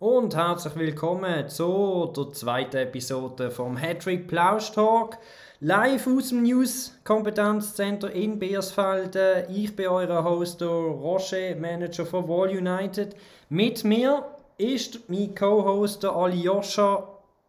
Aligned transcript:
und 0.00 0.34
herzlich 0.34 0.74
willkommen 0.76 1.48
zu 1.48 2.12
der 2.16 2.32
zweiten 2.32 2.76
Episode 2.78 3.50
vom 3.50 3.76
Hattrick 3.76 4.26
Plausch 4.26 4.72
Talk. 4.72 5.18
Live 5.60 6.06
aus 6.08 6.30
dem 6.30 6.42
News 6.42 6.98
Kompetenzzentrum 7.04 8.10
in 8.10 8.38
Beersfelden. 8.38 9.44
Ich 9.54 9.74
bin 9.76 9.86
euer 9.86 10.24
Host, 10.24 10.60
Roger, 10.62 11.54
Manager 11.56 12.04
von 12.04 12.28
Wall 12.28 12.50
United. 12.50 13.14
Mit 13.48 13.84
mir 13.84 14.24
ist 14.58 15.08
mein 15.08 15.34
Co-Host 15.34 16.04
Aljoscha, 16.04 17.08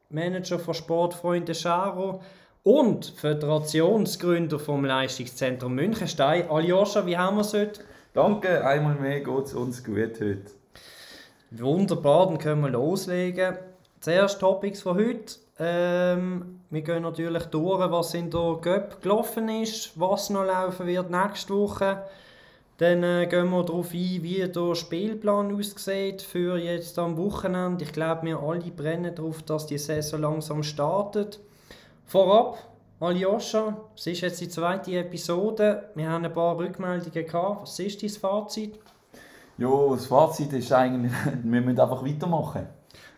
Manager 0.10 0.60
von 0.60 0.74
Sportfreunde 0.76 1.56
Scharo 1.56 2.22
und 2.64 3.06
Föderationsgründer 3.18 4.60
vom 4.60 4.86
Leistungszentrum 4.86 5.74
Münchenstein. 5.74 6.50
Aljoscha, 6.50 7.06
wie 7.08 7.18
haben 7.18 7.38
wir 7.38 7.42
es 7.42 7.54
heute? 7.54 7.82
Danke, 8.14 8.66
einmal 8.66 8.96
mehr 8.96 9.22
geht 9.22 9.46
es 9.46 9.54
uns 9.56 9.84
gut 9.84 10.22
heute. 10.22 10.65
Wunderbar, 11.58 12.28
dann 12.28 12.38
können 12.38 12.62
wir 12.62 12.70
loslegen. 12.70 13.58
Zuerst 14.02 14.40
Topics 14.40 14.82
von 14.82 14.98
heute. 14.98 15.36
Ähm, 15.58 16.60
wir 16.70 16.82
gehen 16.82 17.04
natürlich 17.04 17.46
durch, 17.46 17.80
was 17.92 18.14
in 18.14 18.30
der 18.30 18.58
Göpp 18.62 19.02
gelaufen 19.02 19.48
ist, 19.48 19.98
was 20.00 20.30
noch 20.30 20.44
laufen 20.44 20.86
wird 20.86 21.10
nächste 21.10 21.54
Woche. 21.54 22.04
Dann 22.78 23.04
äh, 23.04 23.26
gehen 23.28 23.50
wir 23.52 23.64
darauf 23.64 23.94
ein, 23.94 24.24
wie 24.24 24.46
der 24.46 24.76
Spielplan 24.76 25.56
aussieht 25.56 26.22
für 26.22 26.58
jetzt 26.58 27.00
am 27.00 27.16
Wochenende. 27.16 27.86
Ich 27.86 27.94
glaube, 27.94 28.24
wir 28.24 28.40
alle 28.40 28.72
brennen 28.72 29.16
darauf, 29.16 29.42
dass 29.44 29.66
die 29.66 29.78
Saison 29.78 30.22
langsam 30.22 30.62
startet. 30.62 31.40
Vorab, 32.06 32.58
Aljoscha, 33.00 33.78
es 33.96 34.08
ist 34.08 34.22
jetzt 34.22 34.42
die 34.42 34.50
zweite 34.50 34.92
Episode. 34.98 35.90
Wir 35.96 36.10
haben 36.10 36.26
ein 36.26 36.34
paar 36.34 36.58
Rückmeldungen 36.58 37.26
gehabt. 37.26 37.62
Was 37.62 37.80
ist 37.80 38.04
dein 38.04 38.10
Fazit? 38.10 38.78
Ja, 39.58 39.90
das 39.90 40.08
Fazit 40.08 40.52
ist 40.54 40.72
eigentlich, 40.74 41.12
wir 41.44 41.62
müssen 41.62 41.80
einfach 41.80 42.06
weitermachen. 42.06 42.68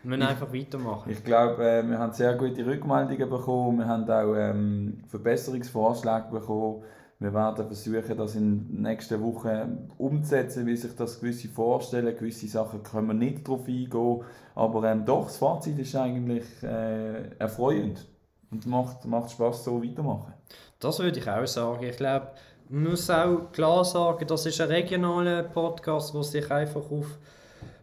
Wir 0.02 0.10
müssen 0.10 0.22
einfach 0.22 0.52
weitermachen. 0.52 1.10
Ich 1.10 1.24
glaube, 1.24 1.68
äh, 1.68 1.82
wir 1.82 1.98
haben 1.98 2.12
sehr 2.12 2.34
gute 2.34 2.64
Rückmeldungen 2.64 3.28
bekommen. 3.28 3.78
Wir 3.78 3.88
haben 3.88 4.08
auch 4.08 4.34
ähm, 4.36 5.02
Verbesserungsvorschläge 5.08 6.28
bekommen. 6.30 6.84
Wir 7.18 7.34
werden 7.34 7.66
versuchen, 7.66 8.16
das 8.16 8.36
in 8.36 8.68
den 8.68 8.82
nächsten 8.82 9.20
Wochen 9.20 9.90
umzusetzen, 9.98 10.66
wie 10.66 10.76
sich 10.76 10.94
das 10.94 11.18
gewisse 11.18 11.48
vorstellen. 11.48 12.16
Gewisse 12.16 12.46
Sachen 12.46 12.84
können 12.84 13.08
wir 13.08 13.14
nicht 13.14 13.46
darauf 13.48 13.66
eingehen. 13.66 14.22
Aber 14.54 14.84
ähm, 14.84 15.04
doch, 15.04 15.24
das 15.24 15.38
Fazit 15.38 15.78
ist 15.80 15.96
eigentlich 15.96 16.44
äh, 16.62 17.30
erfreuend. 17.38 18.06
Und 18.50 18.66
macht, 18.66 19.04
macht 19.04 19.32
Spaß, 19.32 19.64
so 19.64 19.82
weitermachen. 19.82 20.32
Das 20.78 21.00
würde 21.00 21.18
ich 21.18 21.28
auch 21.28 21.46
sagen. 21.46 21.82
Ich 21.82 21.96
glaube, 21.96 22.28
muss 22.70 23.08
auch 23.08 23.50
klar 23.52 23.84
sagen, 23.84 24.26
das 24.26 24.46
ist 24.46 24.60
ein 24.60 24.68
regionaler 24.68 25.42
Podcast, 25.42 26.14
der 26.14 26.22
sich 26.22 26.50
einfach 26.50 26.90
auf 26.90 27.18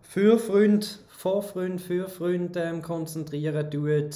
für 0.02 0.38
Freunde, 0.40 0.86
vor 1.10 1.42
Freunde, 1.44 1.82
für 1.82 2.08
Freunde 2.08 2.60
ähm, 2.62 2.82
konzentrieren 2.82 3.70
tut. 3.70 4.16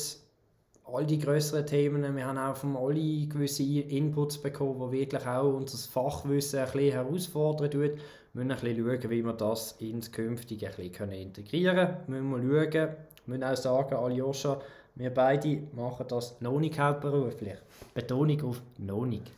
All 0.85 1.05
die 1.05 1.19
größeren 1.19 1.65
Themen, 1.65 2.15
wir 2.15 2.25
haben 2.25 2.37
auch 2.37 2.55
von 2.55 2.75
alle 2.75 3.27
gewisse 3.27 3.63
Inputs 3.63 4.37
bekommen, 4.39 4.91
die 4.91 4.99
wirklich 4.99 5.25
auch 5.25 5.53
unser 5.53 5.77
Fachwissen 5.77 6.59
ein 6.59 6.65
bisschen 6.71 6.93
herausfordern. 6.93 7.71
Wir 7.71 7.91
müssen 8.33 8.51
ein 8.51 8.59
bisschen 8.59 8.85
schauen, 8.85 9.09
wie 9.11 9.23
wir 9.23 9.33
das 9.33 9.73
ins 9.79 10.11
Künftige 10.11 10.67
ein 10.67 10.75
bisschen 10.75 11.11
integrieren 11.11 11.75
können. 11.75 11.97
Wir 12.07 12.21
müssen 12.21 12.49
schauen, 12.49 12.73
wir 12.73 12.97
müssen 13.25 13.43
auch 13.43 13.57
sagen, 13.57 13.95
Aljoscha, 13.95 14.61
wir 14.95 15.13
beide 15.13 15.63
machen 15.75 16.05
das 16.07 16.39
noch 16.41 16.59
nicht 16.59 16.79
hauptberuflich. 16.79 17.57
Betonung 17.93 18.41
auf 18.43 18.61
noch 18.77 19.05
nicht. 19.05 19.31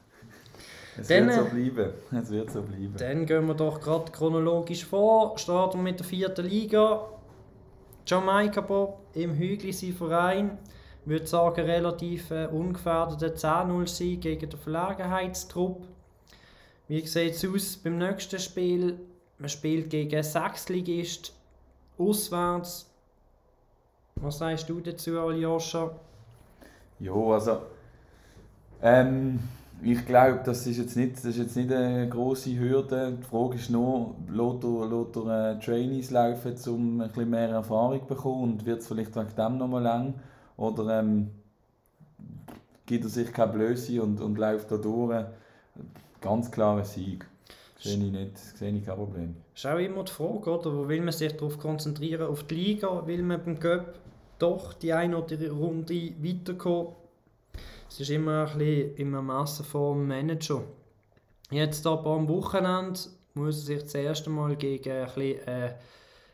Es 0.97 1.07
dann, 1.07 1.27
wird 1.27 1.35
so 1.35 1.45
bleiben. 1.45 1.93
Es 2.11 2.31
wird 2.31 2.51
so 2.51 2.61
bleiben. 2.61 2.95
Dann 2.97 3.25
gehen 3.25 3.47
wir 3.47 3.53
doch 3.53 3.79
gerade 3.79 4.11
chronologisch 4.11 4.85
vor. 4.85 5.37
Starten 5.37 5.81
mit 5.83 5.99
der 5.99 6.05
vierten 6.05 6.45
Liga. 6.45 7.07
Jamaika 8.05 8.61
Bob 8.61 8.99
im 9.13 9.35
Hügli 9.35 9.71
sein 9.71 9.93
Verein. 9.93 10.57
Ich 11.03 11.09
würde 11.09 11.25
sagen, 11.27 11.65
relativ 11.65 12.29
äh, 12.31 12.47
ungefährdeter 12.47 13.27
10-0-Sieg 13.27 14.21
gegen 14.21 14.49
den 14.49 14.59
Verlegenheitstrupp. 14.59 15.87
Wie 16.87 17.07
sieht 17.07 17.35
es 17.35 17.45
aus 17.45 17.77
beim 17.77 17.97
nächsten 17.97 18.37
Spiel? 18.37 18.99
Man 19.39 19.49
spielt 19.49 19.89
gegen 19.89 20.21
Sechsligist 20.21 21.33
auswärts. 21.97 22.91
Was 24.15 24.37
sagst 24.37 24.69
du 24.69 24.79
dazu, 24.79 25.19
Aljoscha? 25.19 25.91
Ja, 26.99 27.13
also. 27.13 27.61
Ähm, 28.83 29.39
ich 29.83 30.05
glaube, 30.05 30.41
das 30.45 30.67
ist 30.67 30.77
jetzt 30.77 30.95
nicht, 30.95 31.15
das 31.15 31.25
ist 31.25 31.37
jetzt 31.37 31.55
nicht 31.55 31.71
eine 31.71 32.07
grosse 32.07 32.57
Hürde. 32.57 33.17
Die 33.19 33.23
Frage 33.23 33.55
ist 33.55 33.69
nur, 33.69 34.15
lässt 34.29 34.63
er, 34.63 34.87
lässt 34.87 35.15
er 35.15 35.51
äh, 35.51 35.59
Trainees 35.59 36.11
laufen, 36.11 36.55
um 36.67 37.01
ein 37.01 37.07
bisschen 37.07 37.29
mehr 37.29 37.49
Erfahrung 37.49 37.99
zu 38.01 38.05
bekommen 38.05 38.43
und 38.43 38.65
wird 38.65 38.81
es 38.81 38.87
vielleicht 38.87 39.15
wegen 39.15 39.35
dem 39.35 39.57
nochmal 39.57 39.81
lang? 39.81 40.13
Oder 40.57 40.99
ähm, 40.99 41.31
gibt 42.85 43.05
er 43.05 43.09
sich 43.09 43.33
keine 43.33 43.53
Blöße 43.53 44.01
und, 44.01 44.21
und 44.21 44.37
läuft 44.37 44.71
da 44.71 44.77
durch? 44.77 45.25
Ganz 46.19 46.51
klarer 46.51 46.83
Sieg. 46.83 47.25
Sehe 47.79 47.97
ich, 47.97 48.11
nicht, 48.11 48.37
sehe 48.37 48.71
ich 48.71 48.85
kein 48.85 48.95
Problem. 48.95 49.35
Das 49.53 49.65
ist 49.65 49.71
auch 49.71 49.79
immer 49.79 50.03
die 50.03 50.11
Frage, 50.11 50.51
oder? 50.51 50.77
Wo 50.77 50.87
will 50.87 51.01
man 51.01 51.13
sich 51.13 51.35
darauf 51.35 51.57
konzentrieren? 51.57 52.27
Auf 52.27 52.43
die 52.43 52.53
Liga? 52.53 53.07
Will 53.07 53.23
man 53.23 53.43
beim 53.43 53.59
Cup 53.59 53.95
doch 54.37 54.73
die 54.73 54.93
eine 54.93 55.17
oder 55.17 55.35
die 55.35 55.47
Runde 55.47 56.13
weiterkommen? 56.21 57.00
Es 57.91 57.99
ist 57.99 58.09
immer 58.09 58.47
ein 58.47 58.57
bisschen 58.57 58.95
im 58.95 59.13
Ermessen 59.13 59.65
vom 59.65 60.07
Manager. 60.07 60.63
Jetzt 61.49 61.85
aber 61.85 62.11
am 62.11 62.29
Wochenende 62.29 62.97
muss 63.33 63.57
er 63.57 63.63
sich 63.63 63.83
das 63.83 63.95
erste 63.95 64.29
Mal 64.29 64.55
gegen 64.55 64.89
ein 64.89 65.05
bisschen, 65.07 65.45
äh, 65.45 65.73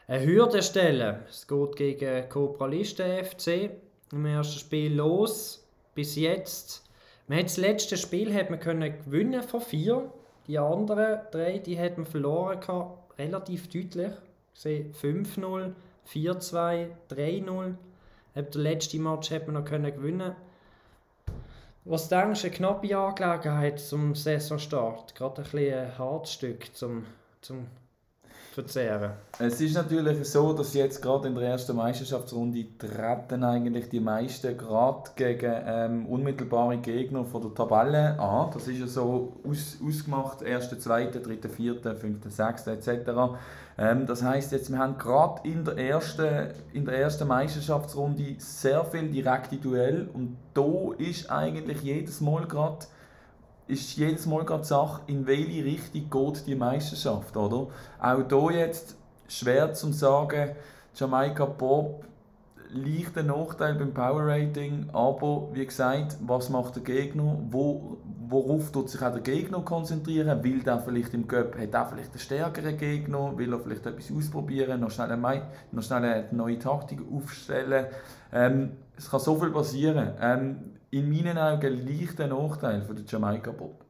eine 0.06 0.24
Hürde 0.24 0.62
stellen. 0.62 1.24
Es 1.28 1.48
geht 1.48 1.76
gegen 1.76 2.30
Copralisten 2.30 3.26
FC 3.26 3.72
im 4.12 4.28
ersten 4.28 4.60
Spiel 4.60 4.94
los. 4.94 5.68
Bis 5.96 6.16
jetzt. 6.16 6.84
Man 7.26 7.40
hat 7.40 7.46
das 7.46 7.58
letzte 7.58 7.98
Spiel 7.98 8.32
hat 8.36 8.52
man 8.52 8.60
können 8.60 8.94
gewinnen 9.06 9.42
von 9.42 9.60
vier. 9.62 10.14
Die 10.46 10.60
anderen 10.60 11.22
drei 11.32 11.58
die 11.58 11.80
hat 11.80 11.98
man 11.98 12.06
verloren 12.06 12.60
gehabt, 12.60 13.18
relativ 13.18 13.68
deutlich. 13.68 14.12
5-0, 14.56 15.74
4-2, 16.08 16.88
3-0. 17.10 17.74
Der 18.36 18.62
letzte 18.62 19.00
Match 19.00 19.32
hat 19.32 19.48
man 19.48 19.56
noch 19.56 19.66
können 19.66 19.92
gewinnen 19.92 20.36
was 21.90 22.10
denkst 22.10 22.42
du, 22.42 22.48
eine 22.48 22.56
knappe 22.56 22.98
Angelegenheit 22.98 23.80
zum 23.80 24.16
Saisonstart? 24.16 25.16
Gerade 25.16 25.42
ein 25.42 25.50
bisschen 25.50 25.80
ein 25.80 25.98
hartes 25.98 26.34
Stück 26.34 26.76
zum, 26.76 27.06
zum 27.42 27.68
verzehren. 28.58 29.12
Es 29.38 29.62
ist 29.62 29.76
natürlich 29.76 30.28
so, 30.28 30.52
dass 30.52 30.74
jetzt 30.74 31.00
gerade 31.00 31.28
in 31.28 31.36
der 31.36 31.44
ersten 31.44 31.76
Meisterschaftsrunde 31.76 32.66
treten 32.80 33.44
eigentlich 33.44 33.88
die 33.90 34.00
meisten 34.00 34.58
gerade 34.58 35.12
gegen 35.16 35.54
ähm, 35.64 36.06
unmittelbare 36.08 36.78
Gegner 36.78 37.24
von 37.24 37.44
der 37.44 37.54
Tabelle 37.54 38.20
an. 38.20 38.50
Das 38.52 38.68
ist 38.68 38.80
ja 38.80 38.88
so 38.88 39.34
aus, 39.48 39.78
ausgemacht, 39.88 40.44
1., 40.44 40.72
2., 40.80 41.06
3., 41.06 41.50
4., 41.50 41.96
5., 41.96 42.18
6. 42.28 42.68
etc. 42.68 42.90
Ähm, 43.78 44.08
das 44.08 44.24
heißt 44.24 44.52
jetzt, 44.52 44.72
wir 44.72 44.80
haben 44.80 44.98
gerade 44.98 45.48
in 45.48 45.64
der 45.64 45.78
ersten, 45.78 46.48
in 46.74 46.86
der 46.86 46.98
ersten 46.98 47.28
Meisterschaftsrunde 47.28 48.38
sehr 48.40 48.84
viel 48.86 49.12
direkte 49.12 49.58
Duell 49.58 50.10
und 50.12 50.36
da 50.56 50.94
ist 50.98 51.30
eigentlich 51.30 51.84
jedes 51.84 52.22
Mal 52.22 52.48
gerade 52.48 52.88
ist 53.68 53.98
jedes 53.98 54.26
Mal 54.26 54.46
gerade 54.46 54.62
die 54.62 54.68
Sache, 54.68 55.02
in 55.08 55.28
welche 55.28 55.66
Richtung 55.66 56.10
geht 56.10 56.48
die 56.48 56.56
Meisterschaft, 56.56 57.36
oder? 57.36 57.68
Auch 58.00 58.50
hier 58.52 58.60
jetzt 58.60 58.96
schwer 59.28 59.74
zu 59.74 59.92
sagen, 59.92 60.52
Jamaika 60.96 61.46
Bob 61.46 62.06
leicht 62.70 63.18
ein 63.18 63.28
Nachteil 63.28 63.76
beim 63.76 63.94
Power 63.94 64.26
Rating, 64.26 64.90
aber 64.92 65.50
wie 65.54 65.66
gesagt, 65.66 66.18
was 66.26 66.50
macht 66.50 66.76
der 66.76 66.84
Gegner? 66.84 67.38
Wo, 67.50 67.98
worauf 68.28 68.72
tut 68.72 68.90
sich 68.90 69.02
auch 69.02 69.12
der 69.12 69.22
Gegner 69.22 69.62
konzentrieren? 69.62 70.44
Will 70.44 70.64
der 70.64 70.80
vielleicht 70.80 71.14
im 71.14 71.28
Cup, 71.28 71.58
hat 71.58 71.74
er 71.74 71.86
vielleicht 71.86 72.12
einen 72.12 72.20
stärkeren 72.20 72.78
Gegner? 72.78 73.38
Will 73.38 73.54
er 73.54 73.60
vielleicht 73.60 73.86
etwas 73.86 74.12
ausprobieren, 74.12 74.82
noch 74.82 74.92
schnell 74.92 75.12
eine, 75.12 75.44
noch 75.72 75.84
schnell 75.84 76.04
eine 76.04 76.26
neue 76.32 76.60
Taktik 76.60 77.00
aufstellen? 77.12 77.86
Ähm, 78.34 78.72
es 78.98 79.10
kann 79.10 79.20
so 79.20 79.36
viel 79.38 79.52
passieren. 79.52 80.12
Ähm, 80.20 80.77
in 80.92 81.10
meinen 81.10 81.38
Augen 81.38 81.86
leicht 81.86 82.20
ein 82.22 82.30
Nachteil 82.30 82.82
für 82.82 82.94
den 82.94 83.06
Jamaika 83.06 83.52
Bob. 83.52 83.84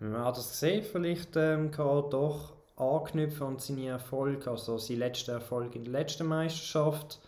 Man 0.00 0.24
hat 0.24 0.36
das 0.36 0.50
gesehen, 0.50 0.84
vielleicht 0.84 1.36
ähm, 1.36 1.70
kann 1.70 1.86
er 1.86 2.02
doch 2.02 2.52
anknüpfen 2.76 3.46
an 3.46 3.58
seine 3.58 3.88
Erfolge, 3.88 4.50
also 4.50 4.78
sein 4.78 4.98
letzter 4.98 5.34
Erfolg 5.34 5.74
in 5.76 5.84
der 5.84 5.92
letzten 5.92 6.26
Meisterschaft. 6.26 7.20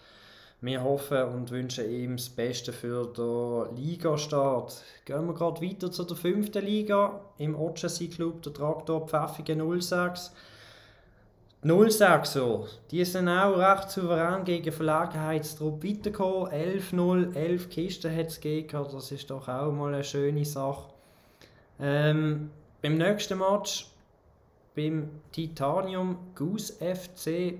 Wir 0.60 0.82
hoffen 0.82 1.22
und 1.22 1.50
wünschen 1.50 1.88
ihm 1.90 2.16
das 2.16 2.30
Beste 2.30 2.72
für 2.72 3.06
den 3.06 3.76
Ligastart. 3.76 4.82
Gehen 5.04 5.26
wir 5.26 5.34
gerade 5.34 5.60
weiter 5.60 5.92
zu 5.92 6.04
der 6.04 6.16
fünften 6.16 6.64
Liga 6.64 7.20
im 7.38 7.54
Otschensee 7.54 8.08
Club, 8.08 8.42
der 8.42 8.54
Traktor 8.54 9.06
Pfäffigen 9.06 9.80
06. 9.80 10.32
06 11.66 12.32
so. 12.32 12.66
Die 12.90 13.04
sind 13.04 13.28
auch 13.28 13.56
recht 13.56 13.90
souverän 13.90 14.44
gegen 14.44 14.70
Verlegenheitstrupp 14.70 15.82
weitergekommen. 15.82 16.52
11-0, 16.52 17.34
11 17.34 17.68
Kisten 17.70 18.16
hat 18.16 18.26
es 18.26 18.40
gegeben. 18.40 18.86
Das 18.92 19.10
ist 19.10 19.30
doch 19.30 19.48
auch 19.48 19.72
mal 19.72 19.94
eine 19.94 20.04
schöne 20.04 20.44
Sache. 20.44 20.90
Ähm, 21.80 22.50
beim 22.82 22.96
nächsten 22.96 23.38
Match, 23.38 23.90
beim 24.74 25.08
Titanium 25.32 26.18
Goose 26.34 26.74
FC, 26.74 27.58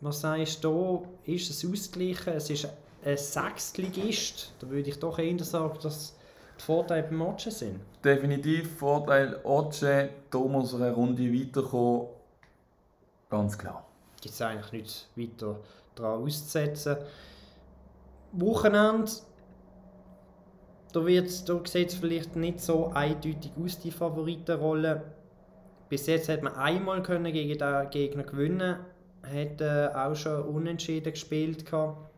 Was 0.00 0.20
sagst 0.20 0.62
du, 0.62 1.06
ist 1.24 1.48
es 1.48 1.64
ausgeglichen? 1.64 2.34
Es 2.34 2.50
ist 2.50 2.68
ein 3.04 3.16
Sechstligist. 3.16 4.52
Da 4.60 4.68
würde 4.68 4.90
ich 4.90 4.98
doch 4.98 5.18
eher 5.18 5.42
sagen, 5.42 5.78
dass 5.82 6.14
die 6.58 6.62
Vorteile 6.62 7.04
beim 7.04 7.22
Otsche 7.22 7.50
sind. 7.50 7.80
Definitiv 8.04 8.76
Vorteil 8.76 9.40
Otsche, 9.44 10.10
er 10.74 10.74
eine 10.74 10.92
Runde 10.92 11.32
weiterkommen. 11.32 12.15
Ganz 13.28 13.58
klar. 13.58 13.86
Gibt 14.20 14.34
es 14.34 14.42
eigentlich 14.42 14.72
nichts 14.72 15.08
weiter 15.16 15.60
daran 15.94 16.22
auszusetzen. 16.22 16.96
Wochenende, 18.32 19.10
da, 20.92 21.00
da 21.00 21.66
sieht 21.66 21.88
es 21.88 21.94
vielleicht 21.94 22.36
nicht 22.36 22.60
so 22.60 22.90
eindeutig 22.92 23.52
aus, 23.62 23.78
die 23.78 23.90
Favoritenrolle. 23.90 25.02
Bis 25.88 26.06
jetzt 26.06 26.28
hat 26.28 26.42
man 26.42 26.54
einmal 26.54 27.02
können 27.02 27.32
gegen 27.32 27.58
den 27.58 27.90
Gegner 27.90 28.24
gewinnen 28.24 28.76
hat 29.26 29.60
äh, 29.60 29.88
auch 29.94 30.14
schon 30.14 30.42
unentschieden 30.42 31.12
gespielt. 31.12 31.66
Gehabt. 31.66 32.10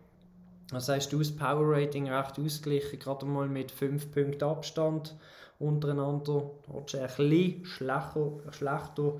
Das 0.70 0.88
heißt, 0.88 1.12
das 1.12 1.34
Power 1.34 1.76
Rating 1.76 2.10
recht 2.10 2.38
ausgeglichen, 2.38 2.98
gerade 2.98 3.24
mal 3.24 3.48
mit 3.48 3.70
5 3.70 4.12
Punkten 4.12 4.44
Abstand 4.44 5.16
untereinander. 5.58 6.50
Dort 6.66 6.92
ist 6.92 7.00
ein 7.00 7.06
bisschen 7.06 7.64
schlechter, 7.64 8.32
schlechter 8.50 9.14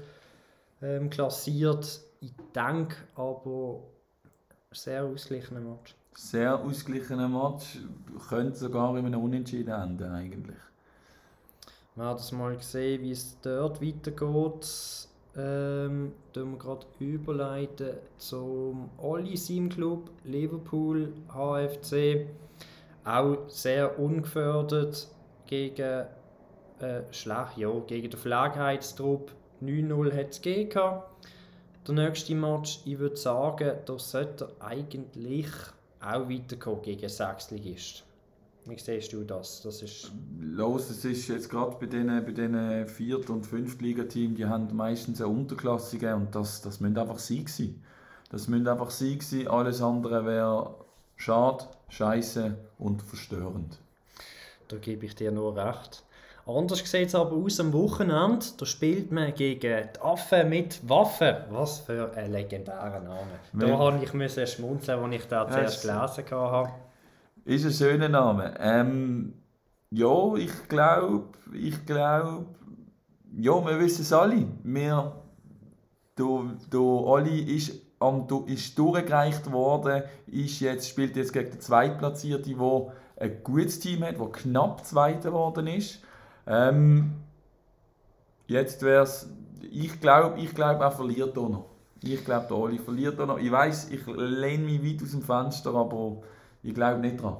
ähm, 0.82 1.10
klassiert. 1.10 2.00
Ich 2.20 2.32
denke 2.54 2.96
aber, 3.14 3.80
sehr 4.72 5.04
ausgeglichener 5.04 5.60
Match. 5.60 5.94
Sehr 6.14 6.58
ausgeglichener 6.58 7.28
Match. 7.28 7.78
Könnte 8.28 8.56
sogar 8.56 8.96
in 8.96 9.06
einem 9.06 9.22
Unentschieden 9.22 9.72
enden, 9.72 10.10
eigentlich. 10.10 10.56
Wir 11.94 12.04
haben 12.04 12.16
das 12.16 12.32
mal 12.32 12.56
gesehen, 12.56 13.02
wie 13.02 13.12
es 13.12 13.36
dort 13.40 13.82
weitergeht. 13.82 15.08
Ähm, 15.36 16.12
tun 16.32 16.52
wir 16.52 16.58
gerade 16.58 16.86
überleiten 16.98 17.90
zum 18.18 18.90
Olli 18.98 19.36
Sim 19.36 19.68
Club 19.68 20.10
Liverpool 20.24 21.12
HFC. 21.28 22.26
Auch 23.04 23.48
sehr 23.48 23.98
ungefördert 23.98 25.08
gegen, 25.46 26.06
äh, 26.80 27.02
schlecht, 27.10 27.56
ja, 27.56 27.70
gegen 27.86 28.10
den 28.10 28.18
Verlegenheitstrupp. 28.18 29.32
9-0 29.62 30.16
hat 30.16 30.30
es 30.30 30.42
gegeben. 30.42 31.02
Der 31.86 31.94
nächste 31.94 32.34
Match, 32.34 32.80
ich 32.84 32.98
würde 32.98 33.16
sagen, 33.16 33.78
da 33.86 33.98
sollte 33.98 34.50
er 34.58 34.66
eigentlich 34.66 35.48
auch 36.00 36.28
weiterkommen 36.28 36.82
gegen 36.82 37.08
Sechsligist. 37.08 38.04
Wie 38.66 38.78
siehst 38.78 39.14
du 39.14 39.24
das? 39.24 39.62
das 39.62 39.82
ist 39.82 40.12
Los, 40.40 40.90
es 40.90 41.02
ist 41.04 41.28
jetzt 41.28 41.48
gerade 41.48 41.76
bei 41.80 41.86
diesen 41.86 42.08
bei 42.24 42.32
den 42.32 42.86
Viert- 42.86 43.30
und 43.30 43.46
Fünftligateams, 43.46 44.36
die 44.36 44.44
haben 44.44 44.76
meistens 44.76 45.22
eine 45.22 45.30
Unterklassige 45.30 46.14
und 46.14 46.34
das, 46.34 46.60
das 46.60 46.78
müssen 46.80 46.98
einfach 46.98 47.18
sie 47.18 47.46
sein. 47.48 47.82
Das 48.30 48.46
müssen 48.46 48.68
einfach 48.68 48.90
sie 48.90 49.18
sein, 49.22 49.48
alles 49.48 49.80
andere 49.80 50.26
wäre 50.26 50.74
schade, 51.16 51.64
scheiße 51.88 52.58
und 52.78 53.02
verstörend. 53.02 53.78
Da 54.68 54.76
gebe 54.76 55.06
ich 55.06 55.14
dir 55.14 55.32
nur 55.32 55.56
recht. 55.56 56.04
Anders 56.48 56.78
sieht 56.78 57.08
es 57.08 57.14
aber 57.14 57.36
aus 57.36 57.60
am 57.60 57.74
Wochenende. 57.74 58.46
Da 58.56 58.64
spielt 58.64 59.12
man 59.12 59.34
gegen 59.34 59.60
die 59.94 60.00
Affen 60.00 60.48
mit 60.48 60.80
Waffen. 60.88 61.36
Was 61.50 61.80
für 61.80 62.10
ein 62.16 62.32
legendärer 62.32 63.00
Name. 63.00 63.38
Da 63.52 63.78
habe 63.78 64.02
ich 64.02 64.48
schmunzeln, 64.50 64.98
als 64.98 65.14
ich 65.14 65.28
da 65.28 65.46
zuerst 65.46 65.82
gelesen 65.82 66.24
habe. 66.30 66.70
Ist 67.44 67.66
ein 67.66 67.72
schöner 67.72 68.08
Name. 68.08 68.54
Ähm, 68.60 69.34
ja, 69.90 70.34
ich 70.36 70.68
glaube, 70.68 71.26
ich 71.52 71.84
glaube, 71.84 72.46
ja, 73.36 73.66
wir 73.66 73.78
wissen 73.78 74.02
es 74.02 74.12
alle. 74.14 74.46
Wir, 74.62 75.16
der 76.16 76.80
Oli 76.80 77.56
ist, 77.56 77.72
am, 77.98 78.26
ist 78.46 78.78
durchgereicht 78.78 79.52
worden, 79.52 80.02
ist 80.26 80.60
jetzt, 80.60 80.88
spielt 80.88 81.14
jetzt 81.14 81.34
gegen 81.34 81.50
den 81.50 81.60
Zweitplatzierten, 81.60 82.58
der 82.58 82.92
ein 83.18 83.42
gutes 83.44 83.80
Team 83.80 84.02
hat, 84.02 84.18
der 84.18 84.28
knapp 84.28 84.86
Zweiter 84.86 85.30
geworden 85.30 85.66
ist. 85.66 86.00
Ähm, 86.48 87.12
jetzt 88.46 88.82
wäre 88.82 89.02
es, 89.02 89.28
ich 89.70 90.00
glaube, 90.00 90.40
ich 90.40 90.54
glaub, 90.54 90.80
er 90.80 90.90
verliert 90.90 91.36
auch 91.36 91.48
noch. 91.48 91.64
Ich 92.02 92.24
glaube, 92.24 92.46
der 92.48 92.56
Oli 92.56 92.78
verliert 92.78 93.20
auch 93.20 93.26
noch. 93.26 93.38
Ich 93.38 93.50
weiß, 93.50 93.90
ich 93.90 94.06
lehne 94.06 94.64
mich 94.64 94.82
weit 94.82 95.02
aus 95.02 95.10
dem 95.10 95.22
Fenster, 95.22 95.74
aber 95.74 96.22
ich 96.62 96.74
glaube 96.74 97.00
nicht 97.00 97.20
dran. 97.20 97.36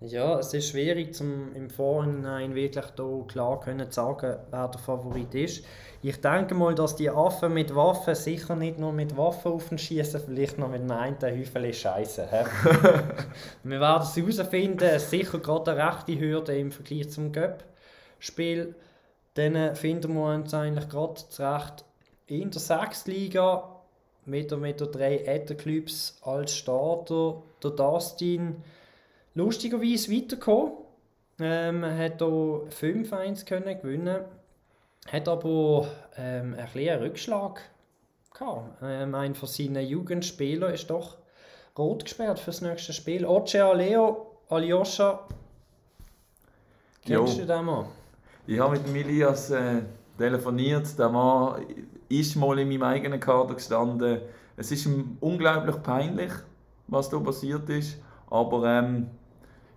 Ja, 0.00 0.38
es 0.38 0.52
ist 0.52 0.68
schwierig, 0.68 1.14
zum 1.14 1.54
im 1.54 1.70
Vorhinein 1.70 2.54
wirklich 2.54 2.84
da 2.96 3.24
klar 3.26 3.60
können 3.60 3.90
zu 3.90 4.02
sagen, 4.02 4.36
wer 4.50 4.68
der 4.68 4.80
Favorit 4.80 5.34
ist. 5.34 5.64
Ich 6.02 6.20
denke 6.20 6.54
mal, 6.54 6.74
dass 6.74 6.96
die 6.96 7.08
Affen 7.08 7.54
mit 7.54 7.74
Waffen 7.74 8.14
sicher 8.14 8.54
nicht 8.54 8.78
nur 8.78 8.92
mit 8.92 9.16
Waffen 9.16 9.52
auf 9.52 9.68
den 9.70 9.78
schießen, 9.78 10.20
vielleicht 10.20 10.58
noch 10.58 10.68
mit 10.68 10.82
einem 10.82 11.16
Häufchen 11.22 11.72
Scheiße. 11.72 12.28
Wir 13.62 13.80
werden 13.80 14.02
es 14.02 14.16
herausfinden. 14.16 14.98
Sicher 14.98 15.38
gerade 15.38 15.72
eine 15.72 15.86
rechte 15.86 16.18
Hürde 16.18 16.58
im 16.58 16.70
Vergleich 16.70 17.08
zum 17.10 17.32
Göpp-Spiel. 18.14 18.74
Dann 19.34 19.74
finden 19.74 20.14
wir 20.14 20.34
uns 20.34 20.54
eigentlich 20.54 20.88
gerade 20.88 21.14
zurecht 21.28 21.84
in 22.26 22.50
der 22.50 22.60
Sechsliga 22.60 23.80
mit 24.26 24.50
der, 24.50 24.58
mit 24.58 24.80
der 24.80 24.86
drei 24.86 25.18
Ether-Clubs 25.18 26.18
als 26.22 26.56
Starter. 26.56 27.42
Der 27.62 27.70
Dustin 27.70 28.62
lustigerweise 29.34 30.12
weitergekommen. 30.12 30.72
Ähm, 31.40 31.82
er 31.82 31.98
hat 31.98 32.18
hier 32.18 32.28
5-1 32.28 33.44
gewinnen 33.44 34.24
hat 35.10 35.28
aber 35.28 35.88
ähm, 36.16 36.54
ein 36.54 36.68
einen 36.74 37.02
Rückschlag 37.02 37.60
gehabt. 38.32 38.82
Ähm, 38.82 39.14
ein 39.14 39.34
von 39.34 39.48
seinen 39.48 39.86
Jugendspielern 39.86 40.72
ist 40.72 40.90
doch 40.90 41.18
rot 41.76 42.04
gesperrt 42.04 42.38
für 42.38 42.50
das 42.50 42.60
nächste 42.62 42.92
Spiel. 42.92 43.26
Oce 43.26 43.74
Leo 43.74 44.38
Alyosha. 44.48 45.26
Kennst 47.04 47.34
jo. 47.34 47.40
du 47.42 47.46
den 47.46 47.64
Mann? 47.64 47.86
Ich 48.46 48.58
habe 48.58 48.78
mit 48.78 48.92
Milias 48.92 49.50
äh, 49.50 49.82
telefoniert. 50.18 50.98
Der 50.98 51.08
Mann 51.08 51.64
ist 52.08 52.36
mal 52.36 52.58
in 52.58 52.68
meinem 52.68 52.82
eigenen 52.82 53.20
Kader 53.20 53.54
gestanden. 53.54 54.20
Es 54.56 54.70
ist 54.70 54.86
ihm 54.86 55.16
unglaublich 55.20 55.82
peinlich, 55.82 56.32
was 56.86 57.08
da 57.08 57.18
passiert 57.18 57.68
ist. 57.70 57.96
Aber 58.28 58.64
ähm, 58.66 59.06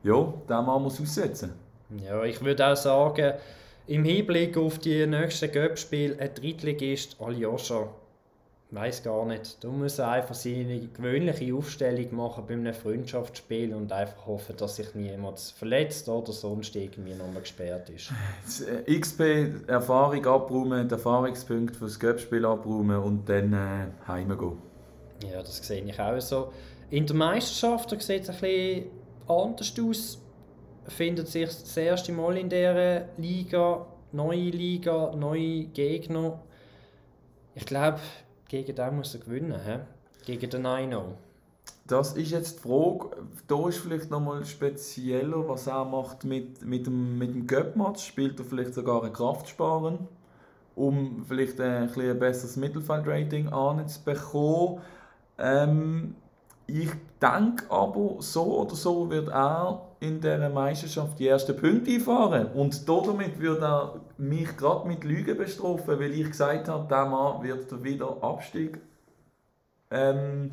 ja, 0.04 0.34
den 0.50 0.66
Mann 0.66 0.84
muss 0.84 1.02
aussetzen. 1.02 1.54
Ja, 2.06 2.24
ich 2.24 2.44
würde 2.44 2.68
auch 2.68 2.76
sagen, 2.76 3.34
im 3.88 4.04
Hinblick 4.04 4.58
auf 4.58 4.80
die 4.80 5.08
nächsten 5.08 5.50
Göppspiele, 5.50 6.20
ein 6.20 6.34
Drittligist 6.36 7.16
Aljoscha, 7.22 7.88
weiß 8.72 9.04
gar 9.04 9.26
nicht. 9.26 9.64
Du 9.64 9.72
musst 9.72 10.00
einfach 10.00 10.36
seine 10.36 10.80
gewöhnliche 10.88 11.54
Aufstellung 11.56 12.16
machen 12.16 12.44
bei 12.48 12.54
einem 12.54 12.74
Freundschaftsspiel 12.74 13.74
und 13.74 13.92
einfach 13.92 14.26
hoffen, 14.26 14.58
dass 14.58 14.76
sich 14.76 14.94
niemand 14.94 15.40
verletzt 15.40 16.10
oder 16.10 16.34
sonst 16.34 16.76
irgendwie 16.76 17.14
nochmal 17.14 17.42
gesperrt 17.42 17.90
ist. 17.90 18.12
Äh, 18.68 19.00
XP, 19.00 19.68
Erfahrung 19.68 20.26
abräumen, 20.26 20.90
Erfahrungspunkt 20.90 21.76
für 21.78 21.86
das 21.86 22.00
Göppspiel 22.00 22.46
abräumen 22.46 22.98
und 22.98 23.30
dann 23.30 23.54
äh, 23.54 24.08
heimgehen. 24.08 24.58
Ja, 25.32 25.40
das 25.40 25.58
sehe 25.58 25.84
ich 25.84 26.00
auch 26.00 26.20
so. 26.20 26.52
In 26.90 27.06
der 27.06 27.16
Meisterschaft 27.16 27.90
sieht 28.02 28.24
es 28.24 28.30
ein 28.30 28.40
bisschen 28.40 28.86
anders 29.28 29.74
aus. 29.80 30.22
Findet 30.90 31.28
sich 31.28 31.48
das 31.48 31.76
erste 31.76 32.12
Mal 32.12 32.38
in 32.38 32.50
dieser 32.50 33.08
Liga, 33.18 33.86
neue 34.12 34.50
Liga, 34.50 35.14
neue 35.16 35.66
Gegner. 35.66 36.40
Ich 37.56 37.66
glaube, 37.66 38.00
gegen 38.48 38.76
den 38.76 38.96
muss 38.96 39.14
er 39.14 39.22
gewinnen, 39.22 39.60
he? 39.66 39.80
gegen 40.26 40.50
den 40.50 40.62
Nino. 40.62 41.14
Das 41.88 42.14
ist 42.14 42.32
jetzt 42.32 42.58
die 42.58 42.68
Frage, 42.68 43.12
da 43.48 43.70
ist 43.70 43.78
vielleicht 43.78 44.12
nochmal 44.12 44.46
spezieller, 44.46 45.48
was 45.48 45.68
er 45.68 45.86
macht 45.86 46.26
mit, 46.26 46.66
mit 46.66 46.86
dem, 46.86 47.18
mit 47.18 47.34
dem 47.34 47.48
Göppmatch. 47.48 48.06
Spielt 48.06 48.40
er 48.40 48.46
vielleicht 48.46 48.74
sogar 48.74 49.04
ein 49.04 49.14
Kraftsparen, 49.14 50.00
um 50.76 51.24
vielleicht 51.26 51.62
ein, 51.62 51.90
ein 51.90 52.20
besseres 52.20 52.58
Mittelfeldrating 52.58 53.48
anzubekommen. 53.50 54.82
Ähm, 55.38 56.16
ich 56.66 56.90
denke 57.22 57.72
aber, 57.72 58.18
so 58.20 58.62
oder 58.62 58.76
so 58.76 59.10
wird 59.10 59.30
er 59.30 59.88
in 60.02 60.20
dieser 60.20 60.50
Meisterschaft 60.50 61.18
die 61.18 61.28
ersten 61.30 61.56
Punkte 61.56 61.92
einfahren. 61.92 62.48
Und 62.48 62.88
damit 62.88 63.40
wird 63.40 63.62
er 63.62 64.02
mich 64.18 64.56
gerade 64.58 64.88
mit 64.88 65.04
Lügen 65.04 65.38
bestrafen, 65.38 66.00
weil 66.00 66.14
ich 66.14 66.28
gesagt 66.28 66.68
habe, 66.68 66.88
der 66.88 67.06
Mann 67.06 67.44
wird 67.44 67.84
wieder 67.84 68.22
Abstieg 68.22 68.80
ähm, 69.92 70.52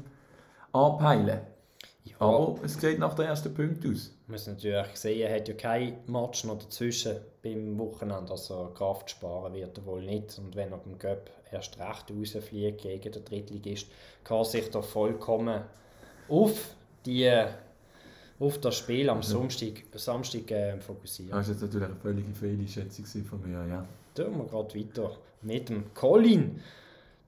anpeilen. 0.73 1.40
Ja. 2.04 2.21
Aber 2.21 2.59
es 2.62 2.75
sieht 2.75 2.99
nach 2.99 3.14
den 3.14 3.26
ersten 3.26 3.54
Punkten 3.54 3.92
aus. 3.92 4.14
Man 4.26 4.35
muss 4.35 4.47
natürlich 4.47 4.97
sehen, 4.97 5.21
er 5.21 5.35
hat 5.35 5.49
ja 5.49 5.54
kein 5.54 5.99
Match 6.06 6.44
noch 6.44 6.59
dazwischen 6.59 7.16
beim 7.42 7.78
Wochenende, 7.78 8.30
also 8.30 8.71
Kraft 8.75 9.11
sparen 9.11 9.54
wird 9.54 9.78
er 9.78 9.87
wohl 9.87 10.02
nicht. 10.02 10.38
Und 10.38 10.54
wenn 10.54 10.73
er 10.73 10.78
beim 10.78 10.99
Göpp 10.99 11.30
erst 11.50 11.78
recht 11.78 12.11
rausfliegt 12.11 12.83
gegen 12.83 13.12
den 13.12 13.25
Drittligist, 13.25 13.88
kann 14.23 14.44
sich 14.44 14.71
da 14.71 14.83
vollkommen 14.83 15.62
auf, 16.28 16.75
die, 17.06 17.44
auf 18.41 18.61
das 18.61 18.76
Spiel 18.76 19.09
am 19.09 19.23
Samstag, 19.23 19.85
Samstag 19.95 20.50
äh, 20.50 20.81
fokussieren. 20.81 21.31
Das 21.33 21.47
war 21.47 21.55
jetzt 21.55 21.62
natürlich 21.62 21.88
eine 21.88 21.97
völlige 21.97 22.35
Fehleinschätzung 22.35 23.25
von 23.25 23.41
mir, 23.43 23.64
ja. 23.67 23.87
Tun 24.14 24.38
wir 24.38 24.45
gerade 24.45 24.75
weiter 24.79 25.17
mit 25.43 25.69
dem 25.69 25.93
Colin. 25.95 26.61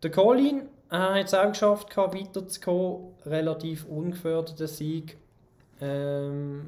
Der 0.02 0.10
Colin 0.10 0.68
er 0.88 1.14
hat 1.14 1.26
es 1.26 1.34
auch 1.34 1.48
geschafft, 1.50 1.96
weiterzukommen. 1.96 3.14
Relativ 3.24 3.86
ungefährdeter 3.86 4.68
Sieg. 4.68 5.16
Ähm, 5.80 6.64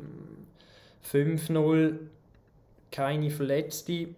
5-0, 1.10 1.98
keine 2.90 3.30
Verletzte. 3.30 4.08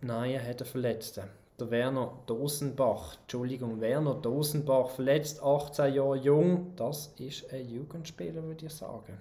Nein, 0.00 0.32
er 0.32 0.46
hat 0.46 0.60
einen 0.60 0.70
Verletzten. 0.70 1.24
Der 1.58 1.70
Werner 1.70 2.12
Dosenbach. 2.26 3.16
Entschuldigung, 3.22 3.80
Werner 3.80 4.14
Dosenbach, 4.14 4.90
verletzt, 4.90 5.42
18 5.42 5.94
Jahre 5.94 6.16
jung. 6.16 6.72
Das 6.74 7.14
ist 7.18 7.52
ein 7.52 7.68
Jugendspieler, 7.68 8.42
würde 8.42 8.66
ich 8.66 8.72
sagen. 8.72 9.20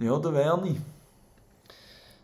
Ja, 0.00 0.18
der 0.18 0.34
Werni. 0.34 0.80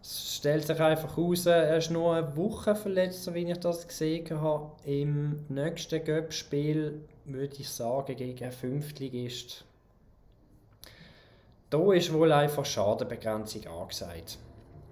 Es 0.03 0.37
stellt 0.37 0.67
sich 0.67 0.81
einfach 0.81 1.17
heraus, 1.17 1.47
er 1.47 1.77
ist 1.77 1.91
nur 1.91 2.15
eine 2.15 2.37
Woche 2.37 2.75
verletzt, 2.75 3.25
so 3.25 3.35
wie 3.35 3.51
ich 3.51 3.59
das 3.59 3.87
gesehen 3.87 4.41
habe. 4.41 4.73
Im 4.85 5.45
nächsten 5.49 6.03
Göpp-Spiel 6.03 7.01
würde 7.27 7.57
ich 7.59 7.69
sagen, 7.69 8.17
gegen 8.17 8.43
einen 8.43 8.53
Fünftligist. 8.53 9.65
Da 11.71 11.93
ist 11.93 12.13
wohl 12.13 12.33
einfach 12.33 12.65
Schadenbegrenzung 12.65 13.67
angesagt. 13.67 14.39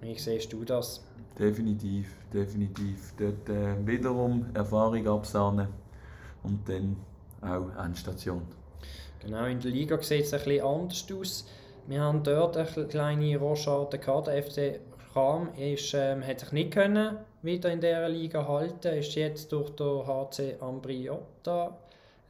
Wie 0.01 0.17
siehst 0.17 0.51
du 0.53 0.63
das? 0.63 1.03
Definitiv, 1.37 2.15
definitiv. 2.33 3.13
Dort 3.17 3.49
äh, 3.49 3.75
wiederum 3.85 4.45
Erfahrung 4.53 5.07
absahnen 5.07 5.67
und 6.43 6.67
dann 6.67 6.97
auch 7.41 7.83
Endstation. 7.83 8.41
Genau, 9.19 9.45
in 9.45 9.59
der 9.59 9.71
Liga 9.71 10.01
sieht 10.01 10.25
es 10.25 10.33
ein 10.33 10.43
bisschen 10.43 10.65
anders 10.65 11.05
aus. 11.13 11.45
Wir 11.87 12.01
haben 12.01 12.23
dort 12.23 12.55
eine 12.55 12.87
kleine 12.87 13.37
Rochade 13.37 13.97
gehabt. 13.97 14.27
Der 14.27 14.43
FC 14.43 14.79
Cham 15.13 15.49
ist, 15.57 15.93
ähm, 15.93 16.25
hat 16.25 16.39
sich 16.39 16.51
nicht 16.51 16.71
können 16.71 17.17
wieder 17.41 17.71
in 17.71 17.81
dieser 17.81 18.09
Liga 18.09 18.47
halten, 18.47 18.93
ist 18.93 19.15
jetzt 19.15 19.51
durch 19.51 19.69
den 19.71 20.05
HC 20.05 20.57
Ambriotta 20.59 21.77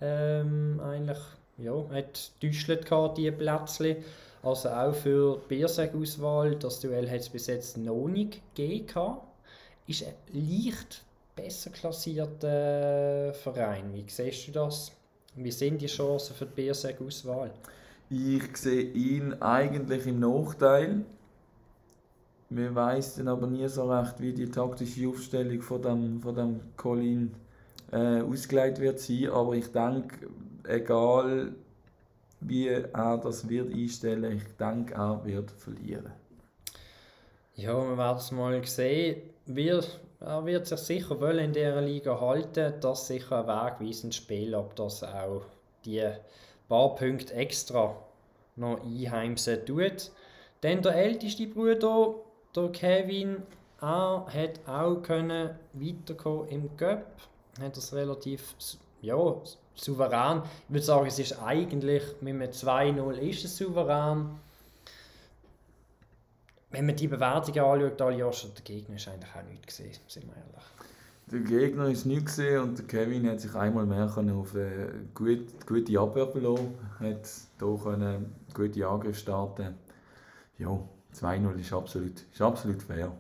ähm, 0.02 0.80
eigentlich 0.84 1.18
ja, 1.58 1.74
hat 1.92 2.32
gehabt, 2.42 3.18
diese 3.18 3.32
Plätzchen. 3.34 3.98
Also 4.42 4.70
auch 4.70 4.94
für 4.94 5.42
die 5.44 5.56
Bierseg-Auswahl, 5.56 6.56
das 6.56 6.80
Duell 6.80 7.10
hat 7.10 7.20
es 7.20 7.30
bis 7.30 7.48
jetzt 7.48 7.78
noch 7.78 8.08
nicht 8.08 8.42
gegeben. 8.56 9.18
Ist 9.86 10.06
ein 10.06 10.14
leicht 10.32 11.04
besser 11.36 11.72
klassierter 11.72 13.34
Verein. 13.34 13.94
Wie 13.94 14.06
siehst 14.08 14.48
du 14.48 14.52
das? 14.52 14.92
Wie 15.36 15.52
sind 15.52 15.82
die 15.82 15.88
Chancen 15.88 16.36
für 16.36 16.46
die 16.46 16.54
Bierseg-Auswahl? 16.54 17.52
Ich 18.10 18.58
sehe 18.58 18.84
ihn 18.84 19.34
eigentlich 19.42 20.08
im 20.08 20.20
Nachteil. 20.20 21.06
Man 22.50 22.74
weiß 22.74 23.16
dann 23.16 23.28
aber 23.28 23.46
nie 23.46 23.68
so 23.68 23.92
recht, 23.92 24.20
wie 24.20 24.34
die 24.34 24.50
taktische 24.50 25.08
Aufstellung 25.08 25.62
von 25.62 25.82
dem, 25.82 26.22
von 26.22 26.36
dem 26.36 26.60
Colin 26.78 27.36
äh, 27.92 28.22
ausgelegt 28.22 28.80
wird 28.80 29.00
sein. 29.00 29.30
Aber 29.30 29.54
ich 29.54 29.68
denke, 29.68 30.28
egal 30.64 31.54
wie 32.42 32.68
er 32.68 33.18
das 33.18 33.50
wird 33.50 33.74
einstellen, 33.74 34.38
ich 34.38 34.58
denke, 34.58 34.94
er 34.94 35.24
wird 35.26 35.52
verlieren. 35.52 36.12
Ja, 37.56 37.76
wir 37.76 37.98
werden 37.98 38.18
es 38.18 38.32
mal 38.32 38.66
sehen. 38.66 39.22
Wir, 39.46 39.84
er 40.22 40.46
wird 40.46 40.68
sich 40.68 40.80
sicher 40.80 41.20
wollen 41.20 41.46
in 41.46 41.54
dieser 41.54 41.82
Liga 41.82 42.20
halten. 42.20 42.76
Das 42.80 43.02
ist 43.02 43.08
sicher 43.08 43.40
ein 43.40 43.48
wegweisendes 43.48 44.16
Spiel, 44.16 44.56
ob 44.56 44.76
das 44.76 45.04
auch 45.04 45.44
die 45.84 46.08
paar 46.70 46.96
Punkte 46.96 47.34
extra 47.34 47.96
noch 48.56 48.82
einheimsen 48.82 49.66
tut. 49.66 50.12
Dann 50.62 50.82
der 50.82 50.96
älteste 50.96 51.48
Bruder, 51.48 52.16
der 52.56 52.70
Kevin, 52.70 53.44
er 53.82 54.26
hat 54.28 54.60
auch 54.68 55.02
können 55.02 55.52
weiterkommen 55.74 56.48
im 56.50 56.78
Cup. 56.78 57.06
Hat 57.60 57.76
das 57.76 57.94
relativ 57.94 58.56
ja, 59.02 59.16
souverän. 59.80 60.44
Ich 60.68 60.74
würde 60.74 60.86
sagen, 60.86 61.08
es 61.08 61.20
ist 61.20 61.42
eigentlich 61.42 62.04
mit 62.22 62.36
einem 62.36 62.50
2-0 62.50 63.18
ist 63.18 63.46
es 63.46 63.58
souverän. 63.58 64.30
Wenn 66.72 66.86
man 66.86 66.96
die 66.96 67.08
Bewertungen 67.08 67.60
anschaut, 67.60 68.02
Aljoscha, 68.02 68.48
der 68.56 68.64
Gegner 68.64 68.96
ist 68.98 69.08
eigentlich 69.08 69.36
auch 69.36 69.50
nicht 69.50 69.66
gesehen, 69.66 69.96
sind 70.08 70.26
wir 70.28 70.36
ehrlich. 70.36 70.66
Der 71.32 71.40
Gegner 71.42 71.88
ist 71.90 72.06
nicht 72.06 72.26
gesehen 72.26 72.62
und 72.62 72.78
der 72.78 72.86
Kevin 72.86 73.30
hat 73.30 73.40
sich 73.40 73.54
einmal 73.56 73.86
mehr 73.86 74.06
auf 74.06 74.18
eine 74.18 74.92
gute, 75.14 75.46
gute 75.66 76.00
Abwehr 76.00 76.28
verloren. 76.28 76.74
Hat 77.00 77.28
hier 77.60 77.80
können 77.84 78.36
gute 78.54 78.88
Angriff 78.88 79.18
starten. 79.18 79.76
Ja, 80.58 80.80
2-0 81.16 81.60
ist 81.60 81.74
absolut, 81.74 82.26
ist 82.32 82.42
absolut 82.42 82.82
fair. 82.82 83.12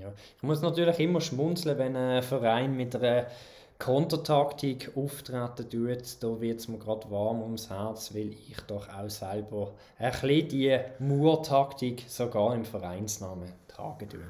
Ja. 0.00 0.12
Ich 0.36 0.42
muss 0.42 0.60
natürlich 0.60 0.98
immer 0.98 1.20
schmunzeln, 1.20 1.78
wenn 1.78 1.96
ein 1.96 2.22
Verein 2.22 2.76
mit 2.76 2.94
einer 2.96 3.26
Kontertaktik 3.78 4.90
auftreten 4.96 5.68
tut, 5.70 6.22
da 6.22 6.40
wird 6.40 6.58
es 6.58 6.68
mir 6.68 6.78
gerade 6.78 7.08
warm 7.10 7.42
ums 7.42 7.70
Herz, 7.70 8.12
weil 8.12 8.32
ich 8.32 8.60
doch 8.66 8.88
auch 8.88 9.08
selber 9.08 9.72
ein 9.98 10.10
bisschen 10.10 10.48
die 10.48 10.78
Mur-Taktik 10.98 12.04
sogar 12.08 12.54
im 12.54 12.64
Vereinsnamen 12.64 13.52
tragen 13.68 14.08
tue. 14.08 14.20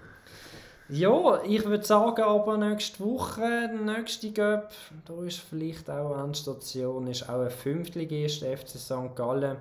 Ja, 0.90 1.42
ich 1.44 1.64
würde 1.64 1.84
sagen, 1.84 2.22
aber 2.22 2.56
nächste 2.56 3.04
Woche, 3.04 3.70
der 3.72 3.96
nächste 3.96 4.32
Göpp, 4.32 4.70
da 5.06 5.22
ist 5.22 5.40
vielleicht 5.40 5.88
auch 5.90 6.12
eine 6.12 6.24
Endstation, 6.24 7.06
ist 7.06 7.28
auch 7.28 7.40
ein 7.40 7.50
Fünftligist, 7.50 8.42
FC 8.42 8.68
St. 8.78 9.14
Gallen. 9.14 9.58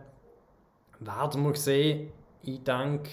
Werden 1.00 1.44
wir 1.44 1.56
sehen. 1.56 2.12
Ich 2.44 2.64
denke, 2.64 3.10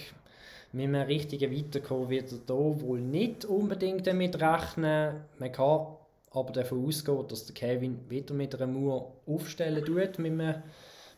mit 0.71 0.85
einem 0.85 1.07
richtigen 1.07 1.51
Weiterkommen 1.51 2.09
wird 2.09 2.31
er 2.31 2.55
hier 2.55 2.81
wohl 2.81 3.01
nicht 3.01 3.45
unbedingt 3.45 4.07
damit 4.07 4.41
rechnen. 4.41 5.21
Man 5.37 5.51
kann 5.51 5.87
aber 6.35 6.51
davon 6.51 6.85
ausgeht, 6.85 7.31
dass 7.31 7.45
der 7.45 7.55
Kevin 7.55 7.99
wieder 8.09 8.33
mit 8.33 8.53
einer 8.55 8.67
Mauer 8.67 9.13
aufstellen 9.25 9.83
tut, 9.83 10.19
mit, 10.19 10.19
einem, 10.19 10.61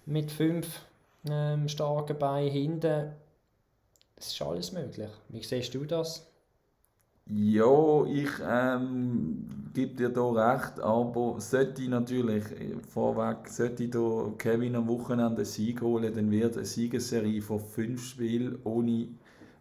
mit 0.06 0.32
fünf 0.32 0.82
ähm, 1.30 1.68
starken 1.68 2.18
Beinen 2.18 2.52
hinten. 2.52 3.12
Es 4.16 4.28
ist 4.28 4.42
alles 4.42 4.72
möglich. 4.72 5.10
Wie 5.30 5.44
siehst 5.44 5.74
du 5.74 5.86
das? 5.86 6.26
Ja, 7.30 8.06
ich 8.06 8.30
ähm, 8.42 9.70
gebe 9.74 9.96
dir 9.96 10.10
da 10.10 10.30
recht, 10.30 10.80
aber 10.80 11.42
sollte 11.42 11.90
natürlich 11.90 12.46
vorweg, 12.88 13.50
sollte 13.50 13.90
der 13.90 14.32
Kevin 14.38 14.78
am 14.78 14.88
Wochenende 14.88 15.36
einen 15.36 15.46
Sieg 15.46 15.82
holen, 15.82 16.14
dann 16.16 16.32
wird 16.32 16.56
eine 16.56 16.66
Siegesserie 16.66 17.42
von 17.42 17.60
fünf 17.60 18.06
Spielen 18.06 18.60
ohne 18.64 19.10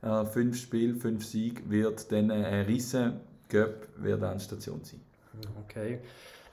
äh, 0.02 0.25
fünf 0.26 0.56
Spiele, 0.56 0.94
fünf 0.94 1.25
Siege, 1.25 1.62
wird 1.68 2.12
dann 2.12 2.30
ein 2.30 2.66
riesen 2.66 3.14
Göpp 3.48 3.88
wird 3.96 4.22
eine 4.22 4.40
Station 4.40 4.80
sein. 4.82 5.00
Okay. 5.64 6.00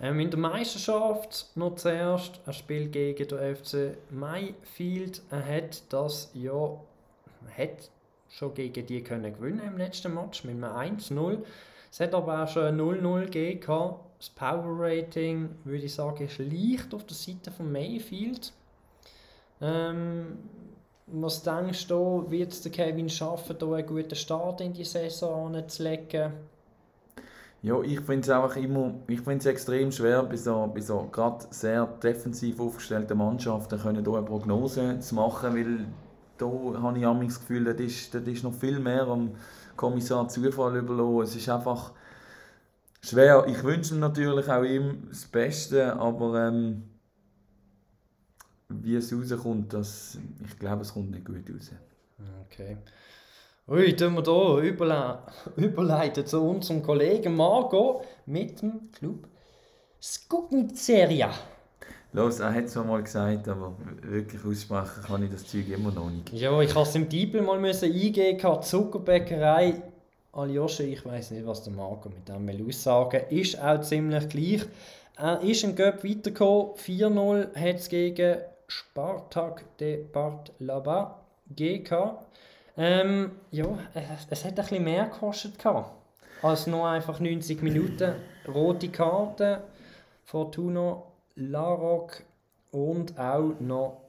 Ähm, 0.02 0.20
in 0.20 0.30
der 0.30 0.40
Meisterschaft 0.40 1.52
noch 1.56 1.76
zuerst 1.76 2.42
ein 2.46 2.54
Spiel 2.54 2.90
gegen 2.90 3.28
den 3.28 3.56
FC 3.56 3.98
Mayfield. 4.10 5.22
Er 5.30 5.46
hat 5.46 5.84
das 5.90 6.32
ja 6.34 6.78
hat 7.58 7.90
schon 8.30 8.54
gegen 8.54 8.86
die 8.86 9.04
können 9.04 9.34
gewinnen 9.34 9.62
im 9.66 9.78
letzten 9.78 10.14
Match 10.14 10.44
mit 10.44 10.56
einem 10.56 10.98
1-0. 10.98 11.40
Es 11.92 12.00
hat 12.00 12.14
aber 12.16 12.44
auch 12.44 12.48
schon 12.48 12.64
ein 12.64 12.80
0-0 12.80 13.26
gegeben. 13.26 13.96
Das 14.18 14.30
Power 14.30 14.78
Rating, 14.80 15.50
würde 15.64 15.86
ich 15.86 15.94
sagen, 15.94 16.26
ist 16.26 16.40
leicht 16.40 16.94
auf 16.94 17.06
der 17.06 17.16
Seite 17.16 17.52
von 17.52 17.72
Mayfield. 17.72 18.52
Ähm, 19.62 20.38
was 21.08 21.44
denkst 21.44 21.88
du, 21.88 22.26
wird 22.30 22.52
es 22.54 22.62
der 22.62 22.72
Kevin 22.72 23.10
schaffen, 23.10 23.58
hier 23.60 23.74
einen 23.74 23.86
guten 23.86 24.16
Start 24.16 24.62
in 24.62 24.74
die 24.74 24.86
Saison 24.86 25.56
anzulegen? 25.56 26.34
Ja, 27.64 27.82
ich 27.82 28.02
finde 28.02 28.20
es 28.20 28.30
einfach 28.30 28.58
immer, 28.58 28.94
ich 29.08 29.22
finde 29.22 29.38
es 29.38 29.46
extrem 29.46 29.90
schwer, 29.90 30.24
bei 30.24 30.36
so, 30.36 30.74
so 30.80 31.08
gerade 31.10 31.46
sehr 31.50 31.86
defensiv 31.86 32.60
aufgestellten 32.60 33.18
Mannschaften 33.18 33.80
können 33.80 34.04
hier 34.04 34.14
eine 34.14 34.26
Prognose 34.26 35.00
zu 35.00 35.16
machen, 35.16 35.56
weil 35.56 35.86
da 36.38 36.46
habe 36.82 37.24
ich 37.24 37.30
das 37.30 37.40
Gefühl, 37.40 37.64
das 37.64 37.80
ist, 37.80 38.14
das 38.14 38.24
ist 38.24 38.44
noch 38.44 38.54
viel 38.54 38.80
mehr 38.80 39.08
am 39.08 39.36
Kommissar 39.78 40.28
Zufall 40.28 40.76
überlassen. 40.76 41.22
Es 41.24 41.36
ist 41.38 41.48
einfach 41.48 41.94
schwer. 43.02 43.46
Ich 43.48 43.64
wünsche 43.64 43.94
ihm 43.94 44.02
natürlich 44.02 44.50
auch 44.50 44.64
ihm 44.64 45.08
das 45.08 45.24
Beste, 45.24 45.96
aber 45.96 46.48
ähm, 46.48 46.84
wie 48.68 48.96
es 48.98 49.14
rauskommt, 49.14 49.74
das, 49.74 50.18
ich 50.44 50.60
glaube, 50.60 50.82
es 50.82 50.94
kommt 50.94 51.12
nicht 51.12 51.24
gut 51.24 51.50
raus. 51.50 51.72
Okay. 52.46 52.78
Ui, 53.66 53.96
tun 53.96 54.16
wir 54.16 54.24
hier 54.24 54.72
überle 54.72 55.20
überleiten 55.56 56.26
zu 56.26 56.42
unserem 56.42 56.84
Kollegen 56.84 57.34
Marco 57.34 58.04
mit 58.26 58.62
dem 58.62 58.92
Club 58.92 59.26
Skugniceria. 60.02 61.32
Los, 62.12 62.42
er 62.42 62.54
hat 62.54 62.66
es 62.66 62.76
mal 62.76 63.02
gesagt, 63.02 63.48
aber 63.48 63.74
wirklich 64.02 64.44
aussprechen 64.44 65.04
kann 65.08 65.24
ich 65.24 65.32
das 65.32 65.48
Zeug 65.48 65.70
immer 65.70 65.92
noch 65.92 66.10
nicht. 66.10 66.34
Ja, 66.34 66.60
ich 66.60 66.76
musste 66.76 66.90
es 66.90 66.96
im 67.04 67.10
Titel 67.10 67.40
mal 67.40 67.58
müssen 67.58 67.90
eingeben, 67.90 68.62
Zuckerbäckerei. 68.62 69.82
Aljosche, 70.34 70.84
ich 70.84 71.06
weiß 71.06 71.32
nicht, 71.32 71.48
was 71.48 71.64
der 71.64 71.72
Marco 71.72 72.10
mit 72.10 72.28
dem 72.28 72.46
will 72.46 72.68
aussagen 72.68 73.22
Ist 73.30 73.62
auch 73.62 73.80
ziemlich 73.80 74.28
gleich. 74.28 74.66
Er 75.16 75.40
ist 75.40 75.64
im 75.64 75.74
Göpp 75.74 76.04
weitergekommen. 76.04 76.76
4-0 76.76 77.56
hat 77.56 77.76
es 77.78 77.88
gegen 77.88 78.40
Spartak 78.68 79.78
de 79.78 80.04
Bartlaba 80.04 81.22
GK. 81.56 82.20
Ähm, 82.76 83.32
ja, 83.52 83.66
es 84.30 84.44
hat 84.44 84.52
ein 84.52 84.56
bisschen 84.56 84.84
mehr 84.84 85.06
gekostet 85.06 85.54
als 86.42 86.68
nur 86.68 86.88
einfach 86.88 87.20
90 87.20 87.62
Minuten 87.62 88.16
rote 88.48 88.90
Karte. 88.90 89.64
Fortuna, 90.26 91.04
Larocque 91.36 92.24
und 92.72 93.18
auch 93.20 93.54
noch 93.60 94.02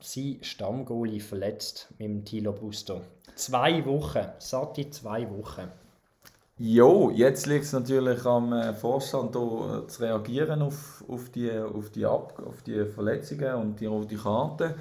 sein 0.00 0.38
Stammgoalie 0.42 1.20
verletzt 1.20 1.88
mit 1.98 2.08
dem 2.08 2.24
Tilo 2.24 2.52
Busto. 2.52 3.02
Zwei 3.34 3.84
Wochen, 3.84 4.26
satte 4.38 4.90
zwei 4.90 5.28
Wochen. 5.30 5.70
Jo, 6.58 7.10
jetzt 7.10 7.46
liegt 7.46 7.64
es 7.64 7.72
natürlich 7.72 8.24
am 8.24 8.52
äh, 8.52 8.72
Vorstand 8.72 9.36
hier, 9.36 9.82
äh, 9.84 9.86
zu 9.86 10.02
reagieren 10.02 10.62
auf, 10.62 11.04
auf, 11.06 11.28
die, 11.28 11.50
auf, 11.50 11.90
die 11.90 12.06
Ab 12.06 12.42
auf 12.46 12.62
die 12.62 12.86
Verletzungen 12.86 13.54
und 13.56 13.80
die 13.80 13.86
rote 13.86 14.16
Karte. 14.16 14.74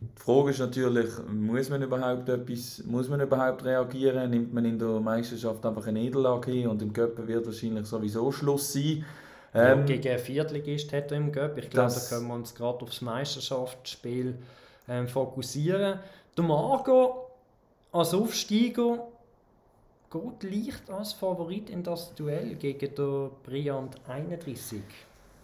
Die 0.00 0.22
Frage 0.22 0.50
ist 0.50 0.58
natürlich, 0.58 1.10
muss 1.28 1.70
man 1.70 1.82
überhaupt 1.82 2.28
etwas, 2.28 2.82
muss 2.84 3.08
man 3.08 3.20
überhaupt 3.20 3.64
reagieren? 3.64 4.30
Nimmt 4.30 4.52
man 4.52 4.64
in 4.64 4.78
der 4.78 5.00
Meisterschaft 5.00 5.64
einfach 5.64 5.86
eine 5.86 6.00
Niederlage 6.00 6.50
hin 6.50 6.68
und 6.68 6.82
im 6.82 6.92
Cup 6.92 7.26
wird 7.26 7.46
wahrscheinlich 7.46 7.86
sowieso 7.86 8.30
Schluss 8.32 8.72
sein? 8.72 9.04
Ähm, 9.54 9.80
ja, 9.80 9.84
gegen 9.84 10.08
einen 10.08 10.18
Viertligist 10.18 10.92
hat 10.92 11.10
er 11.12 11.16
im 11.16 11.32
Cup. 11.32 11.56
Ich 11.56 11.70
glaube, 11.70 11.94
da 11.94 12.00
können 12.00 12.28
wir 12.28 12.34
uns 12.34 12.54
gerade 12.54 12.84
aufs 12.84 13.00
Meisterschaftsspiel 13.00 14.34
ähm, 14.88 15.08
fokussieren. 15.08 16.00
Der 16.36 16.44
Marco 16.44 17.30
als 17.92 18.12
Aufsteiger 18.12 19.06
geht 20.10 20.42
leicht 20.42 20.90
als 20.90 21.14
Favorit 21.14 21.70
in 21.70 21.82
das 21.82 22.14
Duell 22.14 22.54
gegen 22.56 22.94
den 22.94 23.30
Briand 23.44 23.96
31. 24.08 24.82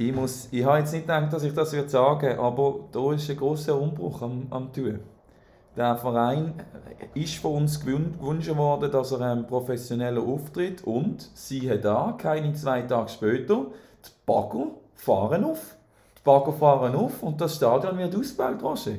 Ich, 0.09 0.12
muss, 0.12 0.49
ich 0.50 0.64
habe 0.64 0.78
jetzt 0.78 0.92
nicht 0.92 1.06
gedacht, 1.06 1.32
dass 1.32 1.44
ich 1.44 1.54
das 1.54 1.73
jetzt 1.73 1.92
sagen 1.92 2.37
aber 2.37 2.80
da 2.90 3.12
ist 3.12 3.30
ein 3.30 3.37
großer 3.37 3.78
Umbruch 3.78 4.21
am, 4.23 4.49
am 4.50 4.73
Tun. 4.73 4.99
Der 5.76 5.97
Verein 5.97 6.54
ist 7.14 7.37
von 7.37 7.62
uns 7.62 7.78
gewünscht 7.80 8.54
worden, 8.56 8.90
dass 8.90 9.12
er 9.12 9.21
einen 9.21 9.47
professionellen 9.47 10.18
Auftritt 10.18 10.82
und 10.82 11.30
siehe 11.35 11.78
da, 11.78 12.16
keine 12.18 12.52
zwei 12.54 12.82
Tage 12.82 13.11
später, 13.11 13.66
die 14.04 14.11
Bagger 14.26 14.66
fahren 14.97 15.44
auf. 15.44 15.76
Die 16.18 16.23
Bagger 16.25 16.52
fahren 16.52 16.97
auf 16.97 17.23
und 17.23 17.40
das 17.40 17.54
Stadion 17.54 17.97
wird 17.97 18.16
ausgebaut, 18.16 18.61
Roger. 18.61 18.97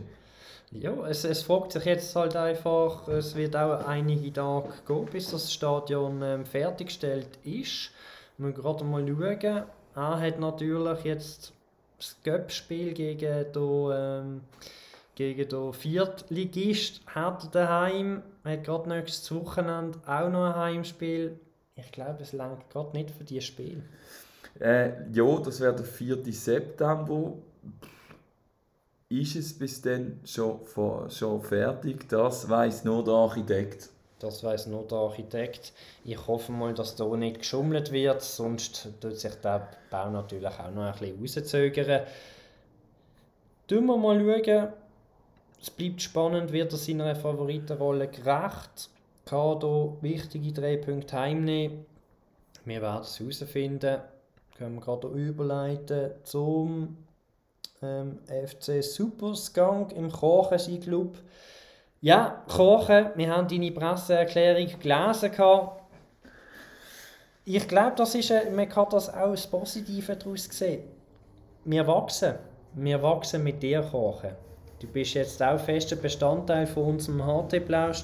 Ja, 0.71 0.93
es, 1.05 1.25
es 1.25 1.43
fragt 1.43 1.73
sich 1.73 1.83
jetzt 1.83 2.15
halt 2.15 2.37
einfach, 2.37 3.09
es 3.09 3.35
wird 3.35 3.57
auch 3.57 3.85
einige 3.85 4.31
Tage 4.31 4.69
gehen, 4.87 5.05
bis 5.11 5.29
das 5.31 5.51
Stadion 5.51 6.21
ähm, 6.23 6.45
fertiggestellt 6.45 7.27
ist. 7.43 7.91
Wir 8.37 8.47
müssen 8.47 8.61
gerade 8.61 8.83
mal 8.85 9.05
schauen. 9.05 9.63
Er 9.95 10.19
hat 10.19 10.39
natürlich 10.39 11.03
jetzt 11.03 11.53
das 11.97 12.17
Göppspiel 12.23 12.93
gegen 12.93 13.51
den, 13.53 13.91
ähm, 13.93 14.41
gegen 15.15 15.73
Viertligist 15.73 17.01
hat 17.07 17.53
daheim. 17.53 18.23
Hat 18.43 18.63
gerade 18.63 18.89
nächstes 18.89 19.33
Wochenende 19.33 19.99
auch 20.05 20.29
noch 20.29 20.45
ein 20.45 20.55
Heimspiel. 20.55 21.39
Ich 21.75 21.91
glaube, 21.91 22.21
es 22.21 22.33
langt 22.33 22.69
gerade 22.69 22.95
nicht 22.95 23.11
für 23.11 23.23
dieses 23.23 23.45
Spiel. 23.45 23.83
Äh, 24.59 25.11
ja, 25.11 25.39
das 25.39 25.59
wäre 25.59 25.75
der 25.75 25.85
4. 25.85 26.23
September 26.31 27.33
ist 29.21 29.35
es 29.35 29.53
bis 29.53 29.81
dann 29.81 30.19
schon, 30.25 30.59
schon 31.09 31.41
fertig? 31.41 32.09
Das 32.09 32.49
weiß 32.49 32.83
nur 32.83 33.03
der 33.03 33.13
Architekt. 33.13 33.89
Das 34.23 34.41
weiß 34.41 34.67
nur 34.67 34.87
der 34.87 34.99
Architekt. 34.99 35.73
Ich 36.05 36.27
hoffe 36.27 36.53
mal, 36.53 36.73
dass 36.73 36.95
da 36.95 37.05
nicht 37.17 37.39
geschummelt 37.39 37.91
wird, 37.91 38.21
sonst 38.21 38.87
tut 39.01 39.19
sich 39.19 39.35
der 39.35 39.67
Bau 39.89 40.09
natürlich 40.09 40.47
auch 40.47 40.71
noch 40.71 41.01
ein 41.01 41.17
bisschen 41.17 41.43
rauszögern. 41.43 42.03
Schauen 43.69 43.85
wir 43.85 43.97
mal. 43.97 44.73
Es 45.61 45.69
bleibt 45.69 46.01
spannend, 46.01 46.53
wird 46.53 46.71
er 46.71 46.77
seiner 46.77 47.15
Favoritenrolle 47.17 48.07
gerecht? 48.07 48.89
Kann 49.25 49.59
hier 49.59 49.97
wichtige 49.99 50.53
drei 50.53 50.77
Punkte 50.77 51.19
heimnehmen? 51.19 51.85
Wir 52.63 52.81
werden 52.81 53.01
es 53.01 53.19
herausfinden. 53.19 53.99
Können 54.57 54.75
wir 54.75 54.81
gerade 54.81 55.07
überleiten 55.07 56.11
zum 56.23 56.95
ähm, 57.81 58.19
FC 58.27 58.81
Superskunk 58.81 59.91
im 59.91 60.09
Kochen, 60.09 60.59
sein 60.59 60.79
Club. 60.79 61.17
Ja, 62.03 62.43
Kochen, 62.49 63.11
wir 63.15 63.29
haben 63.33 63.47
deine 63.47 63.71
Presseerklärung 63.71 64.77
gelesen. 64.77 65.31
Ich 67.45 67.65
glaube, 67.65 67.93
das 67.95 68.13
ist, 68.15 68.33
man 68.53 68.67
kann 68.67 68.87
das 68.91 69.07
auch 69.07 69.29
als 69.29 69.47
Positive 69.47 70.13
daraus 70.13 70.43
sehen. 70.43 70.83
Wir 71.63 71.87
wachsen. 71.87 72.33
Wir 72.73 73.01
wachsen 73.01 73.41
mit 73.41 73.63
dir, 73.63 73.81
Kochen. 73.83 74.31
Du 74.81 74.87
bist 74.87 75.13
jetzt 75.13 75.41
auch 75.41 75.57
fester 75.57 75.95
Bestandteil 75.95 76.67
von 76.67 76.95
unserem 76.95 77.23
HT 77.25 77.65
Plausch. 77.65 78.03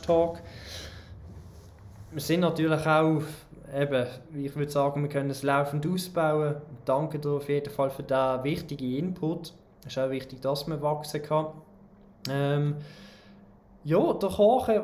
Wir 2.11 2.21
sind 2.21 2.39
natürlich 2.39 2.85
auch, 2.85 3.21
eben, 3.77 4.07
ich 4.33 4.55
würde 4.55 4.71
sagen, 4.71 5.01
wir 5.01 5.09
können 5.09 5.31
es 5.31 5.43
laufend 5.43 5.85
ausbauen. 5.85 6.55
Danke 6.85 7.19
dir 7.19 7.31
auf 7.31 7.49
jeden 7.49 7.69
Fall 7.69 7.89
für 7.89 8.03
diesen 8.03 8.43
wichtigen 8.45 8.95
Input. 8.95 9.53
Es 9.81 9.87
ist 9.87 9.97
auch 9.97 10.09
wichtig, 10.09 10.39
dass 10.39 10.67
man 10.67 10.81
wachsen 10.81 11.21
kann. 11.21 11.47
Ähm, 12.29 12.77
ja, 13.83 14.13
der 14.13 14.29
Kochen 14.29 14.81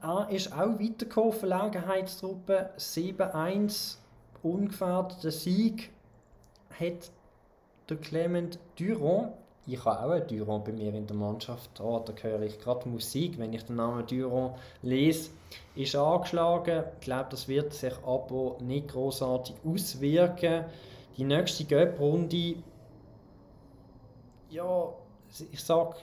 ah, 0.00 0.24
ist 0.30 0.52
auch 0.52 0.78
weitergekommen, 0.78 1.32
Verlegenheitstruppe. 1.32 2.70
7-1, 2.76 3.96
ungefähr. 4.42 5.08
Der 5.22 5.30
Sieg 5.30 5.90
hat 6.78 7.10
der 7.88 7.96
Clement 7.98 8.58
Durand, 8.78 9.32
ich 9.66 9.84
habe 9.84 10.00
auch 10.00 10.10
einen 10.10 10.26
Durand 10.26 10.64
bei 10.64 10.72
mir 10.72 10.92
in 10.92 11.06
der 11.06 11.14
Mannschaft, 11.14 11.80
oh, 11.80 12.02
da 12.04 12.12
höre 12.20 12.42
ich 12.42 12.58
gerade 12.58 12.88
Musik, 12.88 13.38
wenn 13.38 13.52
ich 13.52 13.64
den 13.64 13.76
Namen 13.76 14.06
Durand 14.06 14.56
lese, 14.82 15.30
ist 15.76 15.94
angeschlagen. 15.94 16.84
Ich 16.94 17.04
glaube, 17.04 17.28
das 17.30 17.46
wird 17.46 17.72
sich 17.72 17.94
aber 18.04 18.56
nicht 18.60 18.88
großartig 18.88 19.54
auswirken. 19.64 20.64
Die 21.16 21.24
nächste 21.24 21.64
Göpp-Runde 21.64 22.56
ja, 24.52 24.92
ich 25.50 25.60
sage, 25.60 25.96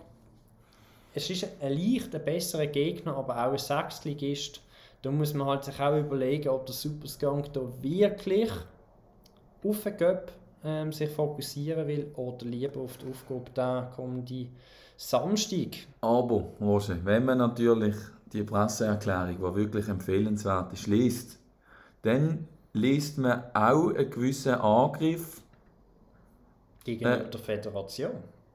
es 1.13 1.29
ist 1.29 1.47
ein 1.61 1.73
leicht 1.73 2.13
ein 2.15 2.23
besserer 2.23 2.67
Gegner, 2.67 3.15
aber 3.15 3.45
auch 3.45 3.51
ein 3.51 3.57
Sechstligist. 3.57 4.61
Da 5.01 5.11
muss 5.11 5.33
man 5.33 5.47
halt 5.47 5.63
sich 5.63 5.79
auch 5.79 5.97
überlegen, 5.97 6.49
ob 6.49 6.65
der 6.65 6.75
Superskunk 6.75 7.53
da 7.53 7.61
wirklich 7.81 8.51
auf 9.63 9.83
den 9.83 9.97
Göpp 9.97 10.31
ähm, 10.63 10.91
sich 10.91 11.09
fokussieren 11.09 11.87
will 11.87 12.11
oder 12.15 12.45
lieber 12.45 12.81
auf 12.81 12.97
die 12.97 13.07
Aufgabe 13.09 13.49
da 13.53 13.91
kommende 13.95 14.47
Samstag. 14.97 15.87
Aber, 16.01 16.49
Roger, 16.59 16.97
wenn 17.05 17.25
man 17.25 17.37
natürlich 17.37 17.95
die 18.33 18.43
Presseerklärung, 18.43 19.37
die 19.37 19.55
wirklich 19.55 19.87
empfehlenswert 19.87 20.73
ist, 20.73 20.87
liest, 20.87 21.39
dann 22.01 22.47
liest 22.73 23.17
man 23.17 23.43
auch 23.53 23.93
einen 23.93 24.09
gewissen 24.09 24.55
Angriff 24.55 25.41
gegenüber 26.83 27.25
äh, 27.25 27.29
der 27.29 27.39
Föderation. 27.39 28.11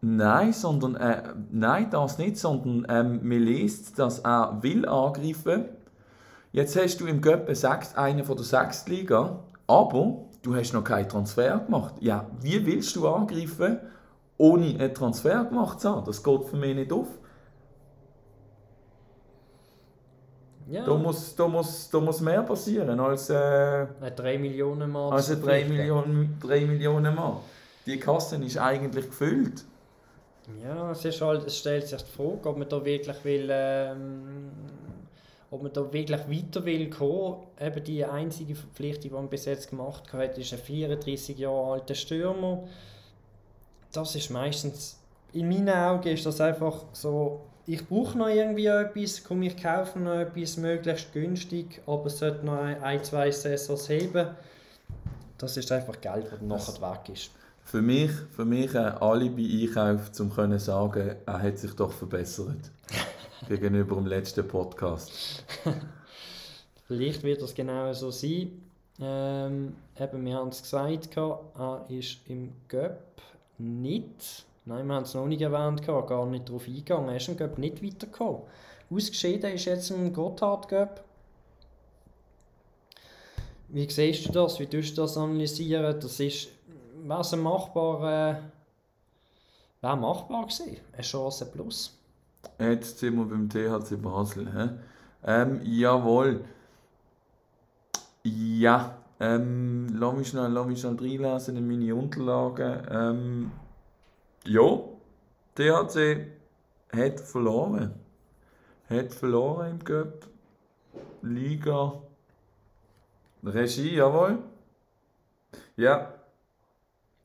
Nein, 0.06 0.52
sondern, 0.52 0.96
äh, 0.96 1.22
nein, 1.50 1.88
das 1.90 2.18
nicht, 2.18 2.36
sondern 2.36 2.86
ähm, 2.90 3.26
man 3.26 3.38
liest, 3.38 3.98
dass 3.98 4.18
er 4.18 4.58
will 4.60 4.86
angreifen. 4.86 5.64
Jetzt 6.52 6.76
hast 6.76 7.00
du 7.00 7.06
im 7.06 7.22
Göppe 7.22 7.54
einen 7.96 8.22
von 8.22 8.36
der 8.36 8.44
Sechstliga, 8.44 9.38
aber 9.66 10.26
du 10.42 10.54
hast 10.54 10.74
noch 10.74 10.84
keinen 10.84 11.08
Transfer 11.08 11.58
gemacht. 11.58 11.94
Ja, 12.00 12.26
wie 12.42 12.66
willst 12.66 12.94
du 12.96 13.08
angreifen, 13.08 13.78
ohne 14.36 14.78
einen 14.78 14.92
Transfer 14.92 15.42
gemacht 15.46 15.80
zu 15.80 15.88
haben? 15.88 16.04
Das 16.04 16.22
geht 16.22 16.44
für 16.44 16.56
mich 16.56 16.74
nicht 16.76 16.92
auf. 16.92 17.08
Ja. 20.66 20.84
Da, 20.84 20.94
muss, 20.96 21.34
da, 21.34 21.48
muss, 21.48 21.88
da 21.88 22.00
muss 22.00 22.20
mehr 22.20 22.42
passieren 22.42 23.00
als, 23.00 23.30
äh, 23.30 23.86
ein 24.02 24.14
3 24.14 24.36
Millionen 24.36 24.90
Mal. 24.90 25.12
Als 25.12 25.30
ein 25.30 25.40
3 25.40 25.64
Millionen, 25.64 26.38
3 26.42 26.66
Millionen 26.66 27.14
Mal. 27.14 27.38
Die 27.86 27.98
Kasse 27.98 28.36
ist 28.36 28.58
eigentlich 28.58 29.06
gefüllt. 29.06 29.64
Ja, 30.62 30.90
es, 30.90 31.04
ist 31.04 31.20
halt, 31.20 31.46
es 31.46 31.58
stellt 31.58 31.86
sich 31.88 32.02
die 32.02 32.10
Frage, 32.10 32.48
ob 32.48 32.58
man 32.58 32.68
da 32.68 32.84
wirklich 32.84 33.24
will, 33.24 33.48
ähm, 33.50 34.50
ob 35.50 35.62
man 35.62 35.72
da 35.72 35.90
wirklich 35.90 36.20
weiter 36.20 36.64
will 36.64 36.90
kommen. 36.90 37.46
Eben 37.58 37.84
die 37.84 38.04
einzige 38.04 38.54
Verpflichtung, 38.54 39.10
die 39.10 39.14
man 39.14 39.28
bis 39.28 39.46
jetzt 39.46 39.70
gemacht 39.70 40.12
hat, 40.12 40.36
ist 40.36 40.52
ein 40.52 40.58
34 40.58 41.38
Jahre 41.38 41.72
alter 41.72 41.94
Stürmer. 41.94 42.64
Das 43.92 44.14
ist 44.16 44.30
meistens, 44.30 45.00
in 45.32 45.48
meinen 45.48 45.70
Augen 45.70 46.08
ist 46.08 46.26
das 46.26 46.40
einfach 46.40 46.84
so, 46.92 47.40
ich 47.66 47.86
brauche 47.86 48.18
noch 48.18 48.28
irgendwie 48.28 48.66
etwas, 48.66 49.24
komme 49.24 49.46
ich 49.46 49.56
kaufe 49.56 49.98
noch 49.98 50.18
etwas, 50.18 50.58
möglichst 50.58 51.12
günstig, 51.14 51.80
aber 51.86 52.06
es 52.06 52.18
sollte 52.18 52.44
noch 52.44 52.58
ein, 52.58 52.82
ein 52.82 53.02
zwei 53.02 53.30
Saisons 53.30 53.88
heben. 53.88 54.28
Das 55.38 55.56
ist 55.56 55.72
einfach 55.72 55.98
Geld, 56.00 56.30
das 56.30 56.42
nachher 56.42 56.92
weg 56.92 57.08
ist 57.14 57.30
für 57.64 57.82
mich, 57.82 58.10
für 58.34 58.44
mich 58.44 58.76
ein 58.76 58.98
Alibi-Einkauf, 58.98 60.10
um 60.20 60.30
zu 60.30 60.58
sagen, 60.58 61.16
er 61.26 61.42
hat 61.42 61.58
sich 61.58 61.74
doch 61.74 61.92
verbessert. 61.92 62.70
gegenüber 63.48 63.96
dem 63.96 64.06
letzten 64.06 64.46
Podcast. 64.46 65.44
Vielleicht 66.86 67.22
wird 67.22 67.42
das 67.42 67.54
genau 67.54 67.92
so 67.92 68.10
sein. 68.10 68.62
Ähm, 69.00 69.74
eben, 69.98 70.24
wir 70.24 70.36
haben 70.36 70.48
es 70.48 70.62
gesagt, 70.62 71.16
er 71.16 71.84
ist 71.88 72.18
im 72.28 72.52
Göpp 72.68 73.20
nicht, 73.58 74.44
nein, 74.64 74.86
wir 74.86 74.94
haben 74.94 75.02
es 75.02 75.14
noch 75.14 75.26
nicht 75.26 75.42
erwähnt, 75.42 75.84
gar 75.84 76.26
nicht 76.26 76.48
darauf 76.48 76.66
eingegangen, 76.66 77.08
er 77.08 77.16
ist 77.16 77.28
im 77.28 77.36
Göpp 77.36 77.58
nicht 77.58 77.82
weitergekommen. 77.82 78.42
Ausgeschieden 78.90 79.52
ist 79.52 79.64
jetzt 79.64 79.90
im 79.90 80.12
Gotthard 80.12 80.68
Göpp. 80.68 81.02
Wie 83.68 83.90
siehst 83.90 84.28
du 84.28 84.32
das? 84.32 84.60
Wie 84.60 84.66
tust 84.66 84.96
du 84.96 85.02
das 85.02 85.16
analysieren? 85.16 85.98
Das 85.98 86.20
ist 86.20 86.48
wäre 87.04 87.20
es 87.20 87.32
ein 87.32 87.40
machbar, 87.40 88.02
äh, 88.02 88.36
wäre 89.80 89.96
machbar 89.96 90.42
gewesen. 90.42 90.76
Eine 90.92 91.02
Chance 91.02 91.46
plus. 91.46 91.98
Jetzt 92.58 92.98
sind 92.98 93.16
wir 93.16 93.24
beim 93.24 93.48
THC 93.48 93.96
Basel. 93.96 94.46
He? 94.52 94.68
Ähm, 95.26 95.60
jawohl. 95.64 96.44
Ja, 98.22 98.96
ähm, 99.20 99.88
lass 99.92 100.14
mich 100.14 100.28
schnell, 100.28 100.50
lass 100.50 100.66
mich 100.66 100.80
schnell 100.80 100.96
reinlesen 100.96 101.56
in 101.56 101.66
meine 101.66 101.94
Unterlagen. 101.94 102.86
Ähm, 102.90 103.52
ja, 104.46 104.78
THC 105.54 106.26
hat 106.92 107.20
verloren. 107.20 107.94
Hat 108.88 109.12
verloren 109.12 109.72
im 109.72 109.84
Cup. 109.84 110.26
Liga. 111.22 111.94
Regie, 113.42 113.96
jawohl. 113.96 114.38
Ja. 115.76 116.13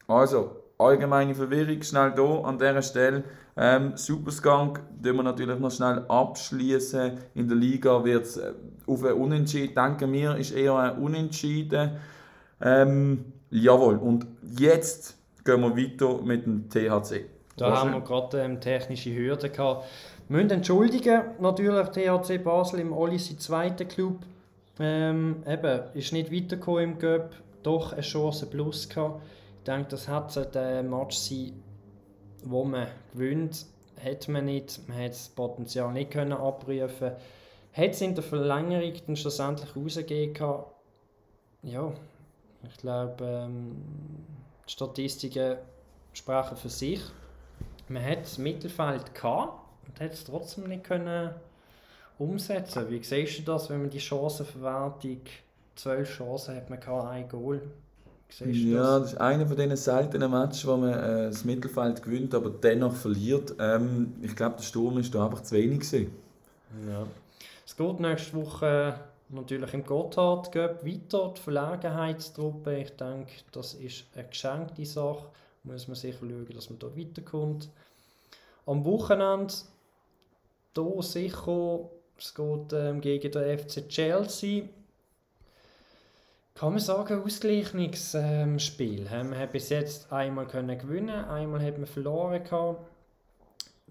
Also, 0.10 0.56
allgemeine 0.80 1.36
Verwirrung 1.36 1.84
schnell 1.84 2.13
hier 2.15 2.41
an 2.43 2.58
dieser 2.58 2.82
Stelle. 2.82 3.24
Ähm, 3.56 3.95
Superskunk 3.95 4.82
tun 5.04 5.17
wir 5.17 5.24
natürlich 5.24 5.60
noch 5.60 5.69
schnell 5.69 6.04
abschließen. 6.08 7.12
In 7.36 7.48
der 7.48 7.56
Liga 7.56 8.04
wird 8.04 8.24
es 8.26 8.38
äh, 8.38 8.54
auf 8.88 9.04
ein 9.04 9.13
Unentschieden, 9.13 9.76
denken 9.76 10.12
wir, 10.12 10.36
ist 10.36 10.52
eher 10.52 10.76
ein 10.76 10.98
Unentschieden. 10.98 11.91
Ähm, 12.60 13.26
jawohl, 13.52 13.98
und 13.98 14.26
jetzt 14.58 15.15
gehen 15.45 15.62
wir 15.62 15.78
weiter 15.78 16.19
mit 16.24 16.45
dem 16.48 16.67
THC. 16.69 17.26
Da 17.56 17.80
haben 17.80 17.93
wir 17.93 18.02
gerade 18.02 18.41
ähm, 18.41 18.60
technische 18.60 19.13
Hürden 19.13 19.52
gehabt. 19.52 19.86
Wir 20.28 20.38
müssen 20.38 20.50
entschuldigen, 20.50 21.22
natürlich 21.39 21.88
THC 21.89 22.43
Basel 22.43 22.80
im 22.80 22.93
Olli 22.93 23.19
sein 23.19 23.38
zweiter 23.38 23.86
Club. 23.86 24.22
Ähm, 24.80 25.43
eben, 25.45 25.82
ist 25.93 26.13
nicht 26.13 26.32
weitergekommen 26.34 26.84
im 26.84 26.98
Göpp, 26.98 27.36
doch 27.62 27.93
eine 27.93 28.02
Chance 28.02 28.48
plus 28.48 28.89
gehabt. 28.89 29.22
Denke, 29.70 29.90
das 29.90 30.08
hat 30.08 30.56
der 30.56 30.82
Match 30.82 31.16
sein, 31.16 31.62
wo 32.44 32.64
man 32.64 32.88
gewinnt, 33.14 33.68
hat 34.04 34.28
man 34.28 34.46
nicht, 34.46 34.88
man 34.88 34.98
hat 34.98 35.12
das 35.12 35.30
Potenzial 35.30 35.94
nicht 35.94 36.10
können 36.10 36.34
abrufen. 36.34 37.12
Hat 37.74 37.90
es 37.92 38.02
in 38.02 38.16
der 38.16 38.24
Verlängerung 38.24 38.94
dann 39.06 39.16
schlussendlich 39.16 39.76
rausgegeben 39.76 40.64
Ja, 41.62 41.94
ich 42.68 42.78
glaube, 42.78 43.24
ähm, 43.24 43.76
die 44.68 44.72
Statistiken 44.72 45.58
sprechen 46.14 46.58
für 46.58 46.70
sich. 46.70 47.02
Man 47.90 48.04
hat 48.04 48.24
das 48.24 48.40
Mittelfeld 48.40 49.14
gehabt 49.14 49.54
und 49.88 50.00
hat 50.00 50.14
es 50.14 50.24
trotzdem 50.24 50.64
nicht 50.64 50.84
können 50.84 51.36
umsetzen. 52.18 52.90
Wie 52.90 53.04
siehst 53.04 53.38
du 53.38 53.44
das, 53.44 53.70
wenn 53.70 53.82
man 53.82 53.92
die 53.92 54.00
Chancenverwertung, 54.00 55.22
zwölf 55.76 56.10
Chancen 56.10 56.56
hat 56.56 56.72
man 56.72 56.80
gehabt, 56.80 57.32
ein 58.42 58.52
Goal? 58.52 58.56
ja, 58.56 59.00
das? 59.00 59.13
ist 59.13 59.22
einer 59.22 59.48
von 59.48 59.56
diesen 59.56 59.76
seltenen 59.76 60.32
Matches, 60.32 60.65
wo 60.65 60.78
man 60.78 60.94
äh, 60.94 61.30
das 61.30 61.46
Mittelfeld 61.46 62.02
gewinnt, 62.02 62.34
aber 62.34 62.50
dennoch 62.50 62.96
verliert. 62.96 63.56
Ähm, 63.60 64.13
ich 64.22 64.36
glaube, 64.36 64.58
der 64.58 64.63
Sturm 64.63 64.96
war 64.96 65.02
da 65.02 65.26
einfach 65.26 65.44
zu 65.44 65.56
wenig. 65.56 65.80
Gewesen. 65.80 66.12
Ja. 66.88 67.08
Es 67.65 67.76
geht 67.76 68.00
nächste 68.00 68.34
Woche 68.36 69.00
natürlich 69.30 69.74
im 69.74 69.86
Gotthard 69.86 70.54
weiter, 70.56 71.34
die 71.36 71.42
Verlegenheitstruppe. 71.42 72.78
Ich 72.80 72.92
denke, 72.92 73.32
das 73.52 73.74
ist 73.76 74.06
eine 74.15 74.28
geschenkte 74.28 74.86
Sache. 74.86 75.26
Muss 75.63 75.88
man 75.88 75.96
sicher 75.96 76.20
schauen, 76.20 76.48
dass 76.54 76.70
man 76.70 76.80
da 76.80 76.88
weiterkommt. 76.96 77.70
Am 78.65 78.86
Wochenende 78.86 79.54
hier 80.76 81.04
sicher, 81.04 81.89
es 82.18 82.34
geht 82.34 82.74
ähm, 82.74 83.02
gegen 83.02 83.32
den 83.32 83.60
FC 83.60 83.88
Chelsea 83.89 84.63
kann 86.56 86.74
man 86.74 86.80
sagen, 86.80 87.24
Ausgleichungsspiel. 87.24 89.08
Ähm, 89.12 89.30
man 89.30 89.40
hat 89.40 89.52
bis 89.52 89.70
jetzt 89.70 90.12
einmal 90.12 90.48
können 90.48 90.78
gewinnen, 90.78 91.26
einmal 91.26 91.64
hat 91.64 91.78
man 91.78 91.88
verloren 91.88 92.44
gehabt. 92.44 92.82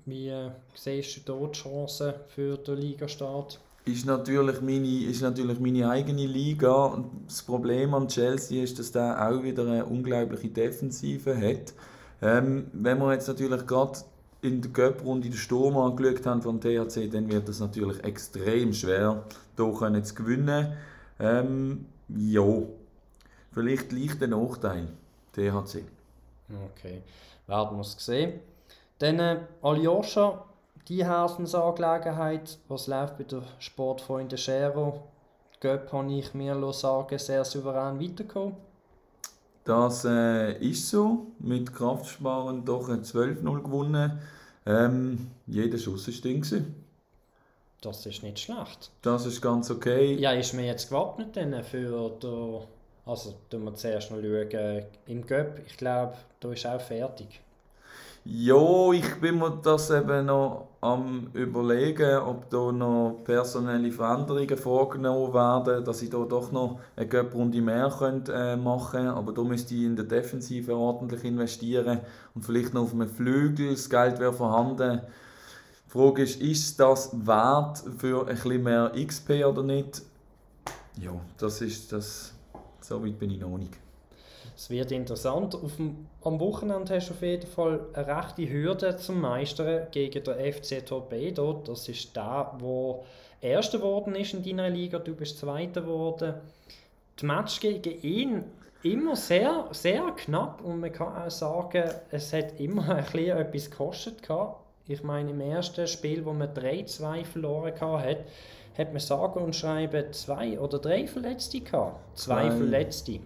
Wie 0.05 0.29
äh, 0.29 0.51
siehst 0.75 1.17
du 1.17 1.21
dort 1.25 1.57
die 1.57 1.61
Chancen 1.61 2.15
für 2.29 2.57
den 2.57 2.77
Ligastart? 2.77 3.61
Ist 3.85 4.05
natürlich, 4.05 4.61
meine, 4.61 5.05
ist 5.05 5.23
natürlich 5.23 5.61
meine 5.61 5.89
eigene 5.89 6.27
Liga. 6.27 7.03
Das 7.27 7.43
Problem 7.43 7.95
an 7.95 8.09
Chelsea 8.09 8.63
ist, 8.63 8.79
dass 8.79 8.93
der 8.93 9.29
auch 9.29 9.43
wieder 9.43 9.63
eine 9.63 9.87
unglaubliche 9.87 10.49
Defensive 10.49 11.35
hat. 11.37 11.73
Ähm, 12.21 12.67
wenn 12.75 12.99
wir 12.99 13.13
jetzt 13.13 13.29
natürlich 13.29 13.67
gerade 13.67 14.01
in 14.43 14.61
der 14.61 14.71
Cup-Runde 14.73 15.29
den 15.29 15.37
Sturm 15.37 15.77
angeschaut 15.77 16.27
haben 16.27 16.43
vom 16.43 16.61
THC, 16.61 17.09
dann 17.11 17.31
wird 17.31 17.49
es 17.49 17.61
natürlich 17.61 18.03
extrem 18.05 18.73
schwer, 18.73 19.25
hier 19.57 20.03
zu 20.03 20.15
gewinnen. 20.15 20.75
Ähm, 21.19 21.87
ja, 22.09 22.63
vielleicht 23.53 23.93
leichter 23.93 24.27
Nachteil, 24.27 24.89
THC. 25.33 25.85
Okay, 26.71 27.03
werden 27.47 27.77
wir 27.77 27.83
es 27.83 27.97
sehen. 27.99 28.41
Dann 28.99 29.19
äh, 29.19 29.41
Aljoscha, 29.63 30.45
die 30.89 31.05
Herzensangelegenheit, 31.05 32.59
was 32.69 32.87
läuft 32.87 33.19
bei 33.19 33.25
der 33.25 33.43
Sportfreunde 33.59 34.39
Schero? 34.39 35.05
Göpp 35.61 35.93
habe 35.93 36.13
ich 36.13 36.35
mir 36.35 36.73
sagen, 36.73 37.19
sehr 37.19 37.45
souverän 37.45 38.01
weitergekommen. 38.01 38.57
Das 39.65 40.05
äh, 40.05 40.59
ist 40.65 40.89
so. 40.89 41.27
Mit 41.41 41.75
Kraftsparen 41.75 42.65
doch 42.65 42.89
ein 42.89 43.03
12-0 43.03 43.63
gewonnen. 43.63 44.19
Ähm, 44.65 45.31
jeder 45.47 45.77
Schuss 45.79 46.09
war 46.09 46.15
drin. 46.23 46.75
Das 47.81 48.05
ist 48.07 48.23
nicht 48.23 48.41
schlecht. 48.41 48.91
Das 49.03 49.25
ist 49.25 49.41
ganz 49.41 49.71
okay. 49.71 50.15
Ja, 50.15 50.33
ist 50.33 50.53
mir 50.53 50.67
jetzt 50.67 50.89
gewappnet 50.89 51.37
denn 51.37 51.63
für 51.63 52.11
den, 52.11 52.61
also 53.07 53.35
tun 53.49 53.65
wir 53.65 53.75
zuerst 53.75 54.11
noch 54.11 54.19
schauen, 54.21 54.85
im 55.07 55.25
Göpp, 55.25 55.61
ich 55.65 55.77
glaube, 55.77 56.15
da 56.41 56.53
ist 56.53 56.67
auch 56.67 56.81
fertig. 56.81 57.41
Ja, 58.25 58.93
ich 58.93 59.21
bin 59.21 59.39
mir 59.39 59.59
das 59.63 59.91
eben 59.91 60.27
noch 60.27 60.69
am 60.81 61.31
überlegen, 61.33 62.19
ob 62.19 62.51
da 62.51 62.73
noch 62.73 63.23
personelle 63.25 63.91
Veränderungen 63.91 64.59
vorgenommen 64.59 65.33
werden, 65.33 65.85
dass 65.85 66.03
ich 66.03 66.11
da 66.11 66.19
doch 66.25 66.53
noch 66.53 66.81
eine 66.97 67.07
Göpp-Runde 67.07 67.63
mehr 67.63 67.91
könnte, 67.97 68.35
äh, 68.35 68.57
machen 68.57 68.99
könnte. 68.99 69.15
Aber 69.15 69.33
da 69.33 69.43
müsste 69.43 69.75
ich 69.75 69.85
in 69.85 69.97
der 69.97 70.05
Defensive 70.05 70.77
ordentlich 70.77 71.25
investieren 71.25 72.01
und 72.35 72.45
vielleicht 72.45 72.75
noch 72.75 72.83
auf 72.83 72.93
einem 72.93 73.09
Flügel, 73.09 73.71
das 73.71 73.89
Geld 73.89 74.19
wäre 74.19 74.33
vorhanden 74.33 75.01
die 75.89 75.93
Frage 75.93 76.23
ist, 76.23 76.41
ist 76.43 76.79
das 76.79 77.11
wert 77.27 77.83
für 77.97 78.29
ein 78.29 78.35
bisschen 78.35 78.63
mehr 78.63 78.93
XP 78.95 79.31
oder 79.47 79.63
nicht? 79.63 80.03
Ja, 81.01 81.13
das 81.39 81.63
ist 81.63 81.91
das. 81.93 82.35
So 82.83 83.03
weit 83.03 83.19
bin 83.19 83.31
ich 83.31 83.41
noch 83.41 83.57
nicht. 83.57 83.73
Es 84.55 84.69
wird 84.69 84.93
interessant. 84.93 85.55
Dem, 85.55 86.07
am 86.23 86.39
Wochenende 86.41 86.95
hast 86.95 87.09
du 87.09 87.15
auf 87.15 87.23
jeden 87.23 87.47
Fall 87.47 87.81
eine 87.95 88.07
rechte 88.07 88.51
Hürde 88.51 88.97
zum 88.99 89.21
Meistern 89.21 89.87
gegen 89.91 90.23
den 90.23 90.53
FC 90.53 90.85
Torpedo. 90.85 91.63
Das 91.65 91.89
ist 91.89 92.15
der, 92.15 92.59
der 92.61 93.01
Erster 93.41 93.79
geworden 93.79 94.15
ist 94.15 94.35
in 94.35 94.43
deiner 94.43 94.69
Liga. 94.69 94.99
Du 94.99 95.15
bist 95.15 95.39
Zweiter 95.39 95.81
geworden. 95.81 96.35
Die 97.19 97.25
Match 97.27 97.61
gegen 97.61 98.03
ihn 98.03 98.45
immer 98.83 99.17
sehr, 99.17 99.69
sehr 99.71 100.03
knapp 100.17 100.61
und 100.63 100.81
man 100.81 100.93
kann 100.93 101.17
auch 101.17 101.31
sagen, 101.31 101.85
es 102.11 102.33
hat 102.33 102.61
immer 102.61 102.89
ein 102.97 103.05
bisschen 103.05 103.39
etwas 103.39 103.71
gekostet. 103.71 104.23
Ich 104.89 105.05
meine, 105.05 105.31
im 105.31 105.41
ersten 105.41 105.87
Spiel, 105.87 106.25
wo 106.25 106.33
man 106.33 106.49
3-2 106.49 107.25
verloren 107.27 107.75
hat, 107.79 108.25
hat 108.77 108.93
man 108.93 109.01
sagen 109.01 109.43
und 109.43 109.55
schreiben 109.55 110.13
zwei 110.13 110.59
oder 110.59 110.79
drei 110.79 111.07
Verletzte 111.07 111.61
gehabt. 111.61 112.19
Zwei, 112.19 112.49
zwei. 112.49 112.57
Verletzte. 112.57 113.21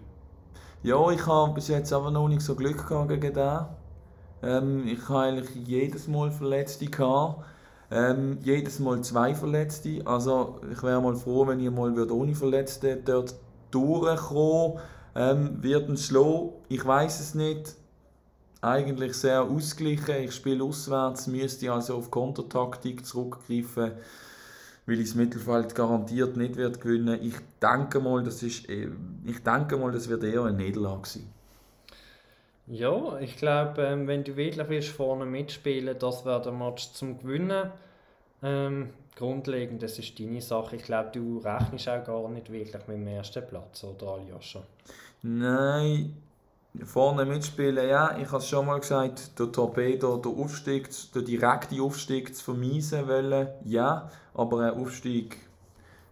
Ja, 0.83 1.09
ich 1.09 1.25
habe 1.25 1.53
bis 1.53 1.69
jetzt 1.69 1.93
aber 1.93 2.11
noch 2.11 2.27
nicht 2.27 2.41
so 2.41 2.55
Glück 2.55 2.85
gehabt 2.87 3.07
gegen 3.07 3.33
den. 3.33 3.59
Ähm, 4.41 4.87
ich 4.87 5.07
habe 5.07 5.19
eigentlich 5.19 5.55
jedes 5.65 6.07
Mal 6.09 6.31
Verletzte 6.31 6.87
gehabt. 6.87 7.45
Ähm, 7.89 8.39
jedes 8.43 8.79
Mal 8.79 9.01
zwei 9.01 9.33
Verletzte. 9.33 10.01
Also 10.03 10.59
ich 10.69 10.83
wäre 10.83 11.01
mal 11.01 11.15
froh, 11.15 11.47
wenn 11.47 11.61
ich 11.61 11.71
mal 11.71 11.97
ohne 12.11 12.35
Verletzte 12.35 12.97
dort 12.97 13.35
durchkommen 13.71 14.79
ähm, 15.15 15.63
Wird 15.63 15.87
ein 15.87 15.95
Slow? 15.95 16.55
Ich 16.67 16.85
weiß 16.85 17.19
es 17.19 17.35
nicht 17.35 17.75
eigentlich 18.63 19.13
sehr 19.13 19.43
ausgeglichen. 19.43 20.23
Ich 20.23 20.33
spiele 20.33 20.63
auswärts, 20.63 21.27
müsste 21.27 21.71
also 21.71 21.97
auf 21.97 22.09
Kontertaktik 22.09 23.05
zurückgreifen, 23.05 23.91
weil 24.85 24.99
ich 24.99 25.07
das 25.09 25.15
Mittelfeld 25.15 25.75
garantiert 25.75 26.37
nicht 26.37 26.55
wird 26.55 26.79
gewinnen. 26.81 27.19
Ich 27.21 27.35
denke 27.61 27.99
mal, 27.99 28.23
das 28.23 28.41
ist, 28.43 28.69
äh, 28.69 28.89
ich 29.25 29.43
denke 29.43 29.77
mal, 29.77 29.91
das 29.91 30.09
wird 30.09 30.23
eher 30.23 30.43
eine 30.43 30.57
Niederlage 30.57 31.07
sein. 31.07 31.27
Ja, 32.67 33.19
ich 33.19 33.35
glaube, 33.35 33.81
ähm, 33.81 34.07
wenn 34.07 34.23
du 34.23 34.37
wirklich 34.37 34.69
willst, 34.69 34.89
vorne 34.89 35.25
mitspielen, 35.25 35.97
das 35.99 36.25
wäre 36.25 36.41
der 36.41 36.53
Match 36.53 36.93
zum 36.93 37.19
Gewinnen. 37.19 37.69
Ähm, 38.41 38.89
grundlegend, 39.15 39.83
das 39.83 39.99
ist 39.99 40.17
deine 40.17 40.41
Sache. 40.41 40.77
Ich 40.77 40.83
glaube, 40.83 41.09
du 41.11 41.39
rechnest 41.39 41.89
auch 41.89 42.03
gar 42.05 42.29
nicht 42.29 42.51
wirklich 42.51 42.87
mit 42.87 42.97
dem 42.97 43.07
ersten 43.07 43.45
Platz, 43.45 43.83
oder 43.83 44.13
Aljoscha? 44.13 44.63
Nein, 45.21 46.15
vorne 46.83 47.25
mitspielen, 47.25 47.87
ja, 47.87 48.17
ich 48.17 48.27
habe 48.27 48.37
es 48.37 48.47
schon 48.47 48.65
mal 48.65 48.79
gesagt, 48.79 49.37
der 49.39 49.51
Torpedo, 49.51 50.17
der 50.17 50.31
Aufstieg, 50.31 50.89
der 51.13 51.21
direkte 51.21 51.81
Aufstieg 51.81 52.35
zu 52.35 52.43
vermeiden 52.43 53.07
wollen, 53.07 53.47
ja, 53.63 54.09
aber 54.33 54.61
ein 54.61 54.81
Aufstieg 54.81 55.37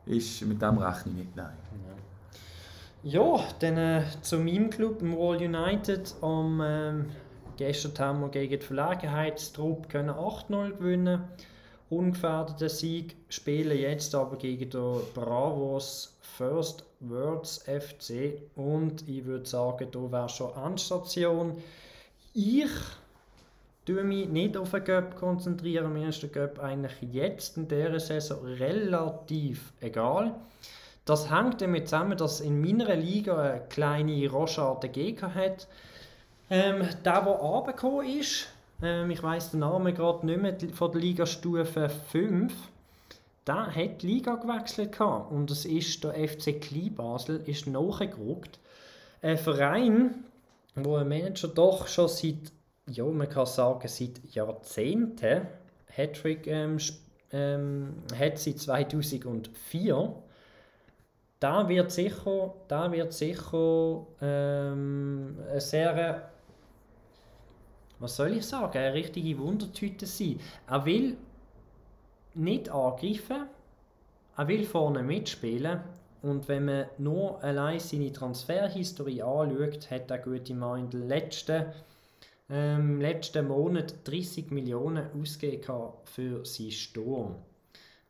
ist 0.06 0.42
mit 0.44 0.62
dem 0.62 0.78
rechne 0.78 1.12
ich 1.12 1.18
nicht, 1.18 1.36
nein. 1.36 1.58
Ja, 3.04 3.40
dann 3.60 3.78
äh, 3.78 4.04
zu 4.22 4.38
meinem 4.38 4.70
Club, 4.70 5.00
dem 5.00 5.18
Wall 5.18 5.38
United. 5.38 6.14
Um, 6.22 6.62
ähm, 6.64 7.10
gestern 7.58 7.98
haben 7.98 8.22
wir 8.22 8.30
gegen 8.30 8.60
die 8.60 8.66
Verlegenheitstruppe 8.66 9.98
8-0 9.98 10.78
gewinnen. 10.78 11.24
Ungefährdeter 11.92 12.70
Sieg. 12.70 13.16
Spielen 13.30 13.78
jetzt 13.78 14.16
aber 14.16 14.38
gegen 14.38 14.70
den 14.70 15.02
Bravos 15.14 16.18
First 16.22 16.86
Words 17.02 17.66
FC. 17.66 18.42
Und 18.56 19.08
ich 19.08 19.26
würde 19.26 19.46
sagen, 19.46 19.88
da 19.92 20.12
wäre 20.12 20.30
schon 20.30 20.54
Anstation. 20.54 21.62
Ich 22.34 22.72
tue 23.86 24.04
mich 24.06 24.30
nicht 24.30 24.56
auf 24.56 24.72
den 24.72 24.86
Göpp 24.86 25.18
konzentrieren. 25.18 25.92
Mir 25.92 26.10
ist 26.10 26.22
der 26.22 26.30
Göpp 26.30 26.60
eigentlich 26.60 26.94
jetzt 27.12 27.58
in 27.58 27.68
dieser 27.68 28.00
Saison 28.00 28.46
relativ 28.46 29.74
egal. 29.82 30.34
Das 31.04 31.30
hängt 31.30 31.62
damit 31.62 31.90
zusammen, 31.90 32.18
dass 32.18 32.40
in 32.40 32.62
meiner 32.62 32.96
Liga 32.96 33.38
eine 33.38 33.62
kleine 33.68 34.30
Rochade 34.30 34.88
Gegner 34.88 35.36
hat. 35.36 35.68
Ähm, 36.50 36.88
der, 37.04 37.22
der 37.22 37.34
runtergekommen 37.34 38.20
ist, 38.20 38.48
ähm, 38.82 39.12
ich 39.12 39.22
weiß 39.22 39.52
den 39.52 39.62
Namen 39.62 39.94
gerade 39.94 40.26
nicht 40.26 40.42
mehr, 40.42 40.58
von 40.74 40.92
der 40.92 41.02
Ligastufe 41.02 41.90
5, 41.90 42.54
der 43.48 43.76
hat 43.76 44.02
die 44.02 44.08
Liga 44.08 44.36
gewechselt 44.36 44.92
gehabt. 44.92 45.32
und 45.32 45.50
es 45.52 45.66
ist 45.66 46.04
der 46.04 46.14
FC 46.14 46.62
Kleinbasel 46.62 47.42
ist 47.46 47.68
nachgerückt. 47.68 48.60
Ein 49.22 49.38
Verein, 49.38 50.24
wo 50.76 50.96
ein 50.96 51.08
Manager 51.08 51.48
doch 51.48 51.88
schon 51.88 52.08
seit, 52.08 52.52
ja, 52.88 53.06
man 53.06 53.30
kann 53.30 53.46
sagen, 53.46 53.88
seit 53.88 54.22
Jahrzehnten 54.34 55.48
Hattrick 55.88 56.48
ähm, 56.48 56.78
ähm, 57.32 57.96
hat 58.18 58.40
seit 58.40 58.60
2004 58.60 60.16
da 61.42 61.68
wird 61.68 61.92
sicher, 61.92 62.54
da 62.68 62.92
wird 62.92 63.14
sicher 63.14 64.06
ähm, 64.22 65.40
eine 65.50 65.60
sehr, 65.60 66.31
was 68.02 68.16
soll 68.16 68.36
ich 68.38 68.46
sagen, 68.46 68.78
eine 68.78 68.94
richtige 68.94 69.38
Wundertüte 69.38 70.06
sein. 70.06 70.40
Er 70.68 70.86
will 70.86 71.18
nicht 72.34 72.70
angreifen, 72.70 73.46
er 74.36 74.48
will 74.48 74.66
vorne 74.66 75.04
mitspielen 75.04 75.82
und 76.22 76.48
wenn 76.48 76.66
man 76.66 76.86
nur 76.98 77.44
allein 77.44 77.80
seine 77.80 78.12
Transferhistorie 78.12 79.22
anschaut, 79.22 79.90
hat 79.92 80.10
er 80.10 80.18
gute 80.18 80.54
Mann 80.54 80.82
in 80.82 80.90
den 80.90 81.08
letzten, 81.08 81.66
ähm, 82.50 83.00
letzten 83.00 83.48
Monat 83.48 83.96
30 84.04 84.52
Millionen 84.52 85.08
ausgegeben 85.20 85.94
für 86.06 86.46
seinen 86.46 86.72
Sturm. 86.72 87.36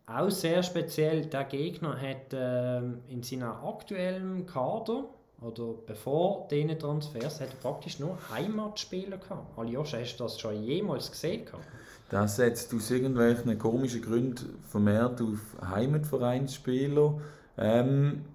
Auch 0.06 0.30
sehr 0.30 0.64
speziell, 0.64 1.26
der 1.26 1.46
Gegner 1.46 2.00
hat 2.00 2.34
ähm, 2.34 3.02
in 3.08 3.24
seinem 3.24 3.52
aktuellen 3.52 4.46
Kader 4.46 5.06
oder 5.42 5.74
bevor 5.88 6.48
diesen 6.50 6.78
Transfers 6.78 7.42
hat 7.42 7.50
er 7.50 7.56
praktisch 7.56 8.00
nur 8.00 8.18
Heimatspieler 8.32 9.18
gehabt. 9.18 9.58
Aljoscha, 9.58 9.98
hast 9.98 10.18
du 10.18 10.24
das 10.24 10.40
schon 10.40 10.64
jemals 10.64 11.12
gesehen? 11.12 11.46
Gehabt? 11.46 11.66
Das 12.10 12.36
setzt 12.36 12.74
aus 12.74 12.92
irgendwelchen 12.92 13.58
komischen 13.58 14.02
Gründen 14.02 14.62
vermehrt 14.68 15.22
auf 15.22 15.40
Heimatvereinsspieler. 15.68 17.20
Ähm, 17.58 18.26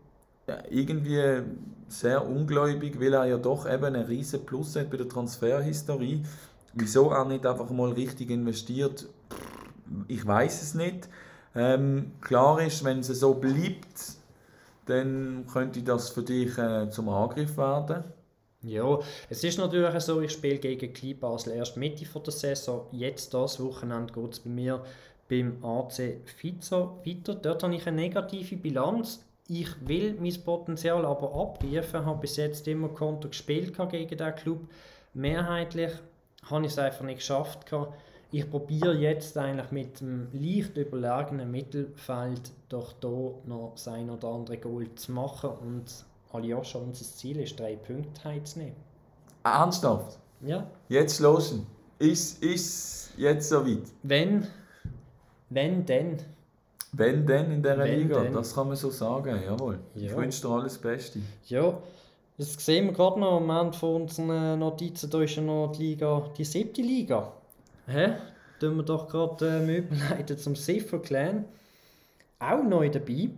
irgendwie 0.71 1.42
sehr 1.88 2.27
ungläubig, 2.27 3.01
weil 3.01 3.14
er 3.14 3.27
ja 3.27 3.38
doch 3.38 3.71
eben 3.71 3.85
einen 3.85 4.05
riesen 4.05 4.45
Plus 4.45 4.75
hat 4.77 4.90
bei 4.90 4.97
der 4.97 5.09
Transferhistorie. 5.09 6.23
Wieso 6.75 7.11
er 7.11 7.25
nicht 7.25 7.47
einfach 7.47 7.71
mal 7.71 7.92
richtig 7.92 8.31
investiert, 8.31 9.09
ich 10.09 10.27
weiß 10.27 10.62
es 10.62 10.75
nicht. 10.75 11.09
Ähm, 11.55 12.12
klar 12.21 12.61
ist, 12.61 12.85
wenn 12.85 13.01
es 13.01 13.07
so 13.07 13.35
bleibt, 13.35 14.15
dann 14.87 15.46
könnte 15.53 15.83
das 15.83 16.11
für 16.11 16.22
dich 16.22 16.57
äh, 16.59 16.88
zum 16.90 17.09
Angriff 17.09 17.57
werden. 17.57 18.05
Ja, 18.62 18.99
es 19.29 19.44
ist 19.44 19.59
natürlich 19.59 20.01
so, 20.01 20.20
ich 20.20 20.33
spiele 20.33 20.59
gegen 20.59 20.92
Klein 20.92 21.18
Basel 21.18 21.53
erst 21.53 21.77
Mitte 21.77 22.05
von 22.05 22.22
der 22.22 22.33
Saison. 22.33 22.87
Jetzt 22.90 23.33
das 23.35 23.62
Wochenende 23.62 24.12
geht 24.12 24.33
es 24.33 24.40
bei 24.40 24.51
mir 24.51 24.83
beim 25.29 25.62
AC 25.64 26.20
Fizo 26.25 27.01
weiter. 27.05 27.35
Dort 27.35 27.62
habe 27.62 27.75
ich 27.75 27.87
eine 27.87 28.01
negative 28.01 28.57
Bilanz. 28.57 29.25
Ich 29.49 29.68
will 29.87 30.16
mein 30.20 30.42
Potenzial 30.44 31.05
aber 31.05 31.33
abrufen. 31.35 32.07
Habe 32.07 32.20
bis 32.20 32.37
jetzt 32.37 32.66
immer 32.66 32.88
Konto 32.88 33.29
gespielt 33.29 33.77
gegen 33.90 34.16
diesen 34.16 34.35
Club. 34.35 34.61
Mehrheitlich 35.14 35.92
habe 36.51 36.66
ich 36.66 36.72
es 36.72 36.79
einfach 36.79 37.05
nicht 37.05 37.18
geschafft. 37.18 37.66
Gehabt 37.66 37.94
ich 38.37 38.51
probiere 38.51 38.94
jetzt 38.94 39.38
eigentlich 39.38 39.70
mit 39.70 40.01
dem 40.01 40.29
leicht 40.33 40.77
überlegenen 40.77 41.51
Mittelfeld 41.51 42.53
doch 42.68 42.92
hier 43.01 43.35
noch 43.46 43.72
sein 43.77 44.11
oder 44.11 44.29
andere 44.29 44.59
Goal 44.59 44.94
zu 44.94 45.12
machen 45.12 45.51
und 45.62 46.05
Aljoscha, 46.33 46.79
unser 46.79 47.05
Ziel 47.05 47.40
ist, 47.40 47.59
drei 47.59 47.77
Punkte 47.77 48.25
heimzunehmen. 48.25 48.77
Ernsthaft? 49.42 50.18
Ja. 50.42 50.66
Jetzt 50.90 51.20
los. 51.20 51.59
Ist 51.99 52.44
es 52.44 53.11
jetzt 53.16 53.49
soweit? 53.49 53.85
Wenn, 54.03 54.46
wenn 55.49 55.87
denn. 55.87 56.18
Wenn 56.92 57.27
denn 57.27 57.53
in 57.53 57.62
dieser 57.62 57.79
wenn 57.79 58.01
Liga, 58.01 58.20
denn. 58.20 58.35
das 58.35 58.55
kann 58.55 58.68
man 58.68 58.77
so 58.77 58.90
sagen, 58.90 59.40
jawohl. 59.46 59.79
Ja. 59.94 60.11
Ich 60.11 60.16
wünsche 60.16 60.42
dir 60.42 60.51
alles 60.51 60.77
Beste. 60.77 61.20
Ja, 61.46 61.79
das 62.37 62.53
sehen 62.53 62.87
wir 62.87 62.92
gerade 62.92 63.18
noch 63.18 63.38
am 63.38 63.49
Ende 63.49 63.79
von 63.79 64.03
unseren 64.03 64.59
Notizen, 64.59 65.09
da 65.09 65.22
ist 65.22 65.37
ja 65.37 65.42
noch 65.42 65.72
die 65.72 65.85
Liga, 65.85 66.29
die 66.37 66.44
siebte 66.44 66.83
Liga. 66.83 67.33
Hä? 67.87 68.16
Tun 68.59 68.77
wir 68.77 68.83
doch 68.83 69.09
gerade 69.09 69.46
äh, 69.46 69.79
überleiten 69.79 70.38
zum 70.38 70.57
Cipher 70.57 70.99
Clan. 70.99 71.44
Auch 72.38 72.62
neu 72.62 72.90
dabei. 72.90 73.31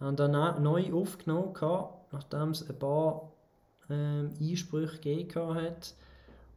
Haben 0.00 0.16
dann 0.16 0.62
neu 0.62 0.92
aufgenommen, 0.92 1.54
gehabt, 1.54 2.12
nachdem 2.12 2.50
es 2.50 2.68
ein 2.68 2.78
paar 2.78 3.32
ähm, 3.88 4.30
Einsprüche 4.40 4.96
gegeben 4.96 5.54
hat. 5.54 5.94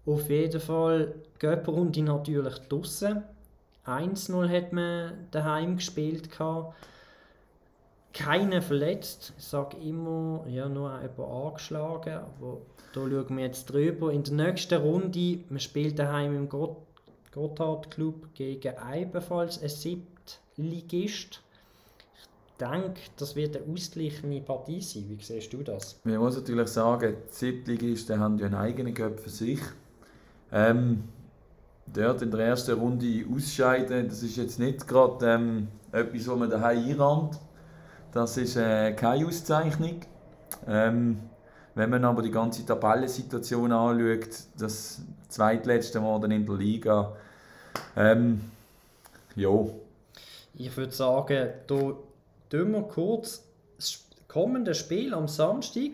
Auf 0.05 0.29
jeden 0.29 0.59
Fall 0.59 1.13
Göpperrunde 1.39 2.01
natürlich 2.01 2.57
draussen. 2.67 3.23
1-0 3.85 4.49
hat 4.49 4.73
man 4.73 5.27
daheim 5.31 5.75
gespielt. 5.77 6.31
Gehabt. 6.31 6.75
Keiner 8.13 8.61
verletzt. 8.61 9.33
Ich 9.37 9.43
sage 9.43 9.77
immer, 9.77 10.45
ja, 10.47 10.67
nur 10.67 10.91
jemand 11.01 11.19
angeschlagen. 11.19 12.13
Aber 12.13 12.61
da 12.93 13.01
schauen 13.01 13.37
wir 13.37 13.45
jetzt 13.45 13.65
drüber. 13.65 14.11
In 14.11 14.23
der 14.23 14.33
nächsten 14.33 14.81
Runde, 14.81 15.39
man 15.49 15.59
spielt 15.59 15.99
daheim 15.99 16.35
im 16.35 16.49
Gott 16.49 16.77
Gotthard 17.37 17.91
Club 17.91 18.33
gegen 18.33 18.73
ebenfalls 18.95 19.61
ein 19.61 19.69
Siebtligist. 19.69 21.41
Ich 22.49 22.65
denke, 22.65 22.99
das 23.17 23.35
wird 23.35 23.55
eine 23.55 23.71
ausgeglichene 23.71 24.41
Partie 24.41 24.81
sein. 24.81 25.05
Wie 25.07 25.23
siehst 25.23 25.53
du 25.53 25.61
das? 25.61 25.99
Man 26.03 26.17
muss 26.17 26.35
natürlich 26.35 26.69
sagen, 26.69 27.15
die 27.29 27.33
Siebtligisten 27.33 28.19
haben 28.19 28.39
ja 28.39 28.47
einen 28.47 28.55
eigenen 28.55 28.95
Cup 28.95 29.19
für 29.19 29.29
sich. 29.29 29.59
Ähm, 30.51 31.03
dort 31.93 32.23
in 32.23 32.31
der 32.31 32.39
ersten 32.39 32.79
Runde 32.79 33.25
ausscheiden, 33.31 34.07
das 34.07 34.23
ist 34.23 34.37
jetzt 34.37 34.57
nicht 34.57 34.87
gerade 34.87 35.27
ähm, 35.27 35.67
etwas, 35.91 36.27
wo 36.27 36.35
man 36.35 36.49
daheim 36.49 36.79
einrannt. 36.79 37.39
Das 38.17 38.35
ist 38.35 38.55
äh, 38.55 38.93
keine 38.93 39.27
Auszeichnung. 39.27 40.01
Ähm, 40.67 41.19
wenn 41.75 41.91
man 41.91 42.03
aber 42.03 42.23
die 42.23 42.31
ganze 42.31 42.65
Tabellensituation 42.65 43.71
anschaut, 43.71 44.29
das 44.57 45.03
zweitletzte 45.29 45.99
Mal 45.99 46.31
in 46.31 46.43
der 46.43 46.55
Liga, 46.55 47.15
ähm, 47.95 48.41
ja. 49.35 49.51
Ich 50.55 50.75
würde 50.75 50.93
sagen, 50.93 51.49
da 51.67 51.75
tun 52.49 52.71
wir 52.71 52.81
kurz 52.91 53.43
das 53.75 54.03
kommende 54.27 54.73
Spiel 54.73 55.13
am 55.13 55.27
Samstag 55.27 55.91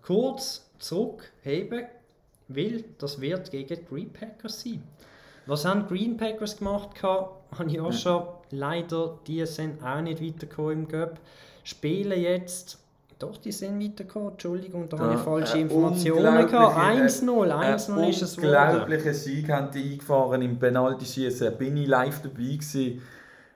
kurz 0.00 0.70
zurückheben, 0.78 1.84
weil 2.48 2.82
das 2.96 3.20
wird 3.20 3.50
gegen 3.50 3.76
die 3.76 3.84
Green 3.84 4.10
Packers 4.10 4.62
sein. 4.62 4.82
Was 5.44 5.66
haben 5.66 5.82
die 5.82 5.94
Green 5.94 6.16
Packers 6.16 6.56
gemacht? 6.56 7.02
Habe 7.02 7.42
ich 7.66 7.78
auch 7.78 7.92
schon. 7.92 8.22
Leider, 8.50 9.18
die 9.26 9.44
sind 9.46 9.82
auch 9.82 10.00
nicht 10.00 10.22
weitergekommen 10.22 10.72
im 10.72 10.88
Göpp. 10.88 11.18
Spielen 11.64 12.20
jetzt 12.20 12.78
doch, 13.18 13.38
die 13.38 13.52
sind 13.52 13.82
weitergekommen. 13.82 14.32
Entschuldigung, 14.32 14.88
da, 14.90 14.96
da 14.98 15.04
habe 15.04 15.14
ich 15.14 15.20
falsche 15.20 15.58
Informationen 15.58 16.46
gehabt. 16.46 16.76
1-0, 16.76 17.24
1-0 17.24 18.08
ist 18.10 18.22
es 18.22 18.36
geworden. 18.36 18.70
Unglaublichen 18.70 19.14
Sieg 19.14 19.50
haben 19.50 19.70
die 19.70 19.92
eingefahren 19.92 20.42
im 20.42 20.58
Penalty-Schießen. 20.58 21.56
Bin 21.56 21.78
ich 21.78 21.88
live 21.88 22.20
dabei 22.20 22.34
gewesen. 22.34 23.00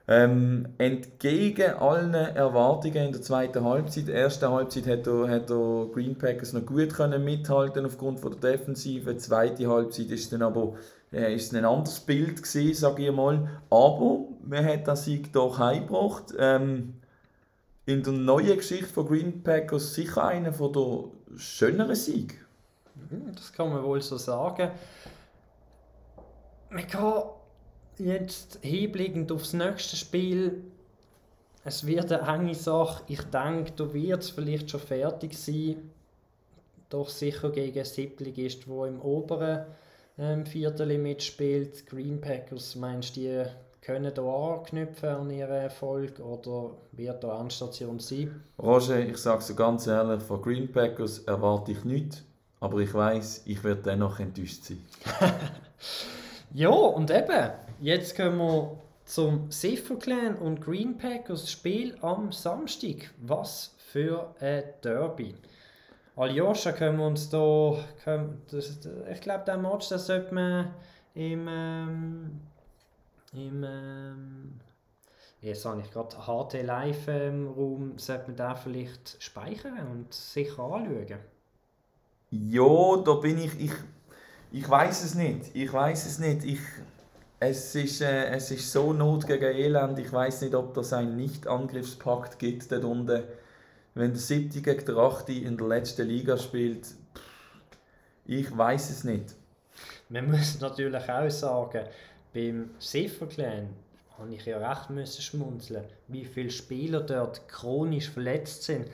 Ähm, 0.07 0.67
entgegen 0.79 1.73
allen 1.75 2.13
Erwartungen 2.15 3.05
in 3.05 3.11
der 3.11 3.21
zweiten 3.21 3.63
Halbzeit. 3.63 4.09
Ersten 4.09 4.49
Halbzeit 4.49 4.87
hat 4.87 5.05
der, 5.05 5.29
hat 5.29 5.49
der 5.49 5.87
Green 5.93 6.17
Packers 6.17 6.53
noch 6.53 6.65
gut 6.65 6.93
können 6.95 7.23
mithalten 7.23 7.85
aufgrund 7.85 8.19
von 8.19 8.31
der 8.31 8.51
Defensive. 8.51 9.15
Zweite 9.17 9.67
Halbzeit 9.67 10.09
ist 10.09 10.33
dann 10.33 10.41
aber 10.41 10.73
äh, 11.11 11.35
ist 11.35 11.53
ein 11.53 11.65
anderes 11.65 11.99
Bild 11.99 12.43
gewesen, 12.43 12.73
sage 12.73 13.07
ich 13.07 13.11
mal. 13.11 13.61
Aber 13.69 14.25
man 14.43 14.65
hat 14.65 14.87
den 14.87 14.95
Sieg 14.95 15.33
doch 15.33 15.59
heimgebracht. 15.59 16.33
Ähm, 16.37 16.95
in 17.85 18.03
der 18.03 18.13
neuen 18.13 18.57
Geschichte 18.57 18.85
von 18.85 19.07
Green 19.07 19.43
Packers 19.43 19.93
sicher 19.93 20.25
einer 20.25 20.53
von 20.53 20.71
der 20.73 21.37
schöneren 21.37 21.95
Sieg. 21.95 22.45
Mhm, 22.95 23.33
das 23.35 23.51
kann 23.51 23.69
man 23.69 23.83
wohl 23.83 24.01
so 24.01 24.17
sagen. 24.17 24.71
Man 26.69 26.87
kann 26.87 27.23
jetzt 27.97 28.59
hinblickend 28.61 29.31
aufs 29.31 29.53
nächste 29.53 29.97
Spiel 29.97 30.63
es 31.63 31.85
wird 31.85 32.11
eine 32.11 32.27
enge 32.27 32.55
Sache. 32.55 33.03
Ich 33.07 33.21
denke, 33.23 33.71
da 33.75 33.93
wird 33.93 34.23
es 34.23 34.31
vielleicht 34.31 34.69
schon 34.71 34.79
fertig 34.79 35.37
sein. 35.37 35.91
Doch 36.89 37.09
sicher 37.09 37.51
gegen 37.51 37.77
einen 37.77 37.85
Siebtligist, 37.85 38.65
der 38.67 38.85
im 38.85 39.01
oberen 39.01 39.65
ähm, 40.21 40.45
Viertel 40.45 40.97
mitspielt. 40.97 41.87
Green 41.87 42.21
Packers, 42.21 42.75
meinst 42.75 43.17
du, 43.17 43.21
die 43.21 43.45
können 43.81 44.13
da 44.13 44.21
anknüpfen 44.21 45.09
an 45.09 45.29
ihren 45.31 45.49
Erfolg 45.49 46.19
oder 46.19 46.77
wird 46.91 47.23
da 47.23 47.39
Anstation 47.39 47.99
sein? 47.99 48.43
Roger, 48.61 48.99
ich 48.99 49.17
sage 49.17 49.41
so 49.41 49.55
ganz 49.55 49.87
ehrlich, 49.87 50.21
von 50.21 50.41
Green 50.41 50.71
Packers 50.71 51.19
erwarte 51.19 51.71
ich 51.71 51.83
nichts, 51.83 52.23
aber 52.59 52.77
ich 52.79 52.93
weiß, 52.93 53.43
ich 53.45 53.63
werde 53.63 53.81
dennoch 53.81 54.19
enttäuscht 54.19 54.63
sein. 54.63 54.85
ja, 56.53 56.69
und 56.69 57.09
eben, 57.09 57.51
jetzt 57.79 58.15
kommen 58.15 58.37
wir 58.37 58.77
zum 59.05 59.49
Siffer 59.49 59.95
Clan 59.95 60.35
und 60.35 60.61
Green 60.61 60.97
Packers 60.97 61.51
Spiel 61.51 61.97
am 62.01 62.31
Samstag. 62.31 63.09
Was 63.21 63.75
für 63.91 64.35
ein 64.39 64.63
Derby. 64.83 65.33
Aljoscha 66.15 66.73
können 66.73 66.97
wir 66.97 67.07
uns 67.07 67.29
da, 67.29 67.77
können, 68.03 68.41
das, 68.51 68.79
ich 69.11 69.21
glaube, 69.21 69.45
der 69.45 69.57
Match, 69.57 69.89
das 69.89 70.07
sollte 70.07 70.33
man 70.33 70.73
im, 71.13 71.47
ähm, 71.47 72.41
im 73.33 73.63
ähm, 73.63 74.59
jetzt 75.39 75.65
habe 75.65 75.81
ich 75.81 75.89
gerade 75.91 76.15
HT 76.15 76.63
Live 76.63 77.07
ähm, 77.07 77.47
Raum, 77.47 77.97
sollte 77.97 78.27
man 78.27 78.35
da 78.35 78.55
vielleicht 78.55 79.21
speichern 79.23 79.87
und 79.89 80.13
sicher 80.13 80.63
anschauen. 80.63 81.19
Ja, 82.29 82.97
da 83.03 83.13
bin 83.15 83.37
ich, 83.37 83.59
ich, 83.59 83.73
ich 84.51 84.69
weiß 84.69 85.03
es 85.03 85.15
nicht, 85.15 85.55
ich 85.55 85.71
weiß 85.71 86.05
es 86.05 86.19
nicht, 86.19 86.43
ich, 86.43 86.59
es 87.39 87.73
ist, 87.73 88.01
äh, 88.01 88.27
es 88.27 88.51
ist 88.51 88.71
so 88.71 88.93
Not 88.93 89.27
gegen 89.27 89.55
Elend, 89.55 89.97
ich 89.97 90.11
weiß 90.11 90.41
nicht, 90.41 90.55
ob 90.55 90.73
das 90.73 90.93
einen 90.93 91.15
Nicht-Angriffspakt 91.15 92.37
gibt 92.37 92.71
dort 92.71 92.83
unten. 92.83 93.23
Wenn 93.93 94.11
der 94.11 94.21
Siebte 94.21 94.61
gegen 94.61 94.85
der 94.85 94.97
Achte 94.97 95.33
in 95.33 95.57
der 95.57 95.67
letzten 95.67 96.07
Liga 96.07 96.37
spielt, 96.37 96.87
ich 98.25 98.57
weiß 98.57 98.89
es 98.89 99.03
nicht. 99.03 99.35
Man 100.07 100.31
muss 100.31 100.59
natürlich 100.61 101.09
auch 101.09 101.29
sagen, 101.29 101.85
beim 102.33 102.69
Clan 102.79 103.69
habe 104.17 104.33
ich 104.33 104.45
ja 104.45 104.57
recht 104.57 104.89
müssen 104.89 105.21
schmunzeln, 105.21 105.83
wie 106.07 106.23
viele 106.23 106.51
Spieler 106.51 107.01
dort 107.01 107.47
chronisch 107.49 108.09
verletzt 108.09 108.63
sind. 108.63 108.87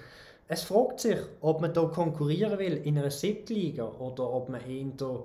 Es 0.47 0.63
fragt 0.63 1.01
sich, 1.01 1.19
ob 1.41 1.61
man 1.61 1.73
da 1.73 1.83
konkurrieren 1.83 2.57
will 2.57 2.77
in 2.77 2.97
einer 2.97 3.11
Siebtliga 3.11 3.83
oder 3.83 4.31
ob 4.31 4.49
man 4.49 4.61
eher 4.67 5.23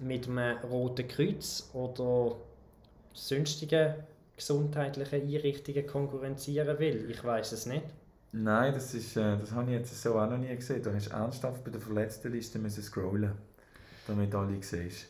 mit 0.00 0.28
einem 0.28 0.58
Roten 0.58 1.08
Kreuz 1.08 1.70
oder 1.72 2.36
sonstigen 3.14 3.94
gesundheitlichen 4.36 5.22
Einrichtungen 5.22 5.86
konkurrenzieren 5.86 6.78
will. 6.78 7.10
Ich 7.10 7.24
weiß 7.24 7.52
es 7.52 7.66
nicht. 7.66 7.84
Nein, 8.32 8.74
das, 8.74 8.92
ist, 8.94 9.16
äh, 9.16 9.38
das 9.38 9.52
habe 9.52 9.70
ich 9.70 9.78
jetzt 9.78 10.02
so 10.02 10.18
auch 10.18 10.28
noch 10.28 10.36
nie 10.36 10.54
gesehen. 10.54 10.82
Du 10.82 10.94
hast 10.94 11.08
ernsthaft 11.08 11.64
bei 11.64 11.70
der 11.70 11.80
Verletztenliste 11.80 12.58
müssen 12.58 12.82
scrollen, 12.82 13.32
damit 14.06 14.34
alle 14.34 14.62
siehst. 14.62 15.06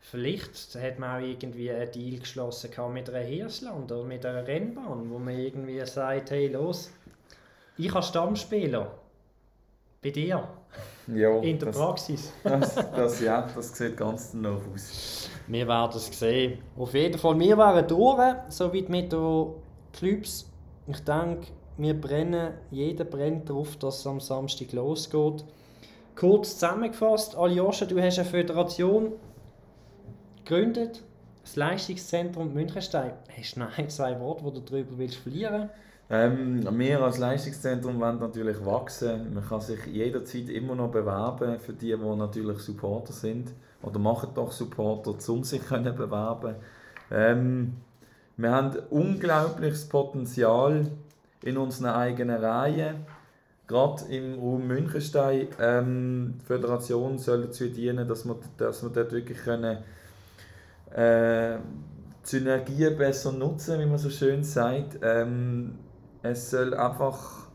Vielleicht 0.00 0.74
hat 0.74 0.98
man 0.98 1.16
auch 1.16 1.26
irgendwie 1.26 1.70
einen 1.70 1.90
Deal 1.90 2.20
geschlossen 2.20 2.70
mit 2.92 3.08
einer 3.08 3.20
Hirsland 3.20 3.90
oder 3.90 4.04
mit 4.04 4.26
einer 4.26 4.46
Rennbahn, 4.46 5.10
wo 5.10 5.18
man 5.18 5.38
irgendwie 5.38 5.84
sagt, 5.86 6.30
hey 6.30 6.48
los, 6.48 6.90
ich 7.78 7.92
habe 7.92 8.04
Stammspieler. 8.04 8.92
Bei 10.02 10.10
dir. 10.10 10.46
Ja, 11.06 11.38
In 11.38 11.58
der 11.58 11.68
das, 11.68 11.76
Praxis. 11.78 12.32
das, 12.44 12.74
das, 12.74 13.20
ja, 13.22 13.48
das 13.54 13.76
sieht 13.76 13.96
ganz 13.96 14.32
danach 14.32 14.60
aus. 14.72 15.30
Wir 15.46 15.66
werden 15.66 15.96
es 15.96 16.18
sehen. 16.18 16.58
Auf 16.76 16.92
jeden 16.92 17.18
Fall, 17.18 17.38
wir 17.38 17.56
wären 17.56 17.88
durch, 17.88 18.36
soweit 18.50 18.88
mit 18.90 19.10
den 19.10 19.46
Clubs. 19.92 20.50
Ich 20.86 21.00
denke, 21.04 21.46
wir 21.76 22.00
brennen, 22.00 22.54
jeder 22.70 23.04
brennt 23.04 23.48
darauf, 23.48 23.76
dass 23.76 24.00
es 24.00 24.06
am 24.06 24.20
Samstag 24.20 24.72
losgeht. 24.72 25.44
Kurz 26.14 26.54
zusammengefasst, 26.54 27.36
Aljoscha, 27.36 27.86
du 27.86 28.00
hast 28.00 28.18
eine 28.18 28.28
Föderation 28.28 29.12
gegründet, 30.44 31.02
das 31.42 31.56
Leistungszentrum 31.56 32.54
Münchenstein. 32.54 33.12
Hast 33.36 33.56
du 33.56 33.60
noch 33.60 33.88
zwei 33.88 34.20
Worte, 34.20 34.44
die 34.44 34.52
du 34.52 34.60
darüber 34.60 34.98
willst 34.98 35.16
verlieren 35.16 35.70
ähm, 36.10 36.66
wir 36.78 37.00
als 37.00 37.18
Leistungszentrum 37.18 37.98
wollen 37.98 38.18
natürlich 38.18 38.64
wachsen. 38.64 39.32
Man 39.32 39.44
kann 39.44 39.60
sich 39.60 39.86
jederzeit 39.86 40.48
immer 40.50 40.74
noch 40.74 40.90
bewerben 40.90 41.58
für 41.58 41.72
die, 41.72 41.96
die 41.96 42.16
natürlich 42.16 42.58
Supporter 42.58 43.12
sind. 43.12 43.52
Oder 43.82 43.98
machen 43.98 44.30
doch 44.34 44.52
Supporter, 44.52 45.14
um 45.28 45.44
sich 45.44 45.64
können 45.66 45.96
bewerben 45.96 46.56
ähm, 47.10 47.76
Wir 48.36 48.50
haben 48.50 48.76
unglaubliches 48.90 49.88
Potenzial 49.88 50.90
in 51.44 51.58
unseren 51.58 51.90
eigenen 51.90 52.42
Reihen. 52.42 53.06
Gerade 53.66 54.04
im 54.10 54.38
Raum 54.38 54.66
Münchenstein, 54.66 55.48
ähm, 55.60 56.38
die 56.40 56.44
Föderation 56.44 57.18
soll 57.18 57.42
dazu 57.42 57.68
dienen, 57.68 58.06
dass 58.06 58.24
wir, 58.24 58.36
dass 58.58 58.82
wir 58.82 58.90
dort 58.90 59.12
wirklich 59.12 59.38
können, 59.38 59.78
äh, 60.90 61.58
Synergien 62.22 62.96
besser 62.96 63.32
nutzen, 63.32 63.80
wie 63.80 63.86
man 63.86 63.98
so 63.98 64.10
schön 64.10 64.42
sagt. 64.44 64.98
Ähm, 65.02 65.78
es 66.22 66.50
soll 66.50 66.74
einfach, 66.74 67.48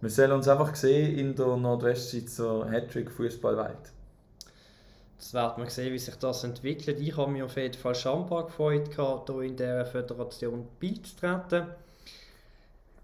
wir 0.00 0.10
sollen 0.10 0.32
uns 0.32 0.48
einfach 0.48 0.74
sehen 0.74 1.18
in 1.18 1.34
der 1.34 1.56
Nordwestschweizer 1.56 2.70
Hattrick 2.70 3.10
Fußballwelt. 3.10 3.92
Das 5.18 5.34
wird 5.34 5.58
man 5.58 5.68
sehen, 5.68 5.92
wie 5.92 5.98
sich 5.98 6.16
das 6.16 6.44
entwickelt. 6.44 6.98
Ich 6.98 7.16
habe 7.16 7.30
mich 7.30 7.42
auf 7.42 7.56
jeden 7.56 7.74
Fall 7.74 7.94
schambar 7.94 8.46
gefreut, 8.46 8.90
hier 8.94 9.40
in 9.42 9.56
dieser 9.56 9.84
Föderation 9.84 10.66
beizutreten. 10.80 11.66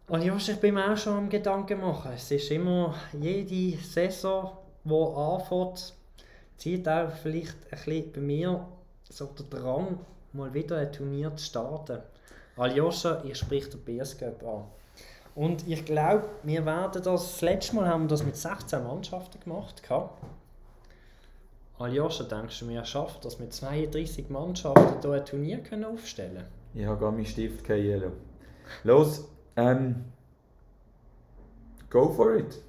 Und 0.09 0.23
ja, 0.23 0.37
ich 0.37 0.57
bin 0.61 0.75
mir 0.75 0.92
auch 0.92 0.97
schon 0.97 1.14
am 1.14 1.29
Gedanken 1.29 1.81
machen. 1.81 2.12
Es 2.14 2.31
ist 2.31 2.51
immer 2.53 2.95
jede 3.12 3.77
Saison, 3.83 4.57
die 4.85 4.92
anfängt, 4.92 5.95
zieht 6.57 6.88
auch 6.88 7.11
vielleicht 7.11 7.57
ein 7.73 7.79
bisschen 7.79 8.12
bei 8.12 8.21
mir 8.21 8.66
so 9.09 9.27
der 9.27 9.47
Drang, 9.47 9.99
mal 10.33 10.55
wieder 10.55 10.79
ein 10.79 10.92
Turnier 10.92 11.35
zu 11.35 11.45
starten. 11.45 11.99
Aljoscha, 12.57 13.23
ich 13.25 13.37
spreche 13.37 13.71
den 13.71 13.81
BS 13.81 14.16
Cup 14.16 14.42
an. 14.45 14.64
Und 15.35 15.66
ich 15.69 15.85
glaube, 15.85 16.29
wir 16.45 16.64
werden 16.64 16.92
das, 16.92 17.03
das 17.03 17.40
letzte 17.42 17.75
Mal 17.75 17.88
haben 17.88 18.05
wir 18.05 18.09
das 18.09 18.25
mit 18.25 18.37
16 18.37 18.85
Mannschaften 18.85 19.40
gemacht. 19.40 19.83
Aljoscha, 21.79 22.25
denkst 22.25 22.61
du, 22.61 22.69
wir 22.69 22.85
schaffen 22.85 23.19
das 23.23 23.38
mit 23.40 23.53
32 23.53 24.31
Mannschaften 24.31 25.03
hier 25.03 25.12
ein 25.12 25.25
Turnier 25.27 25.59
können 25.59 25.85
Ich 26.75 26.87
habe 26.87 26.99
gar 26.99 27.11
meinen 27.11 27.27
Stift 27.27 27.64
gehalten. 27.64 28.12
Los, 28.85 29.29
ähm, 29.57 30.05
go 31.90 32.11
for 32.11 32.37
it. 32.37 32.62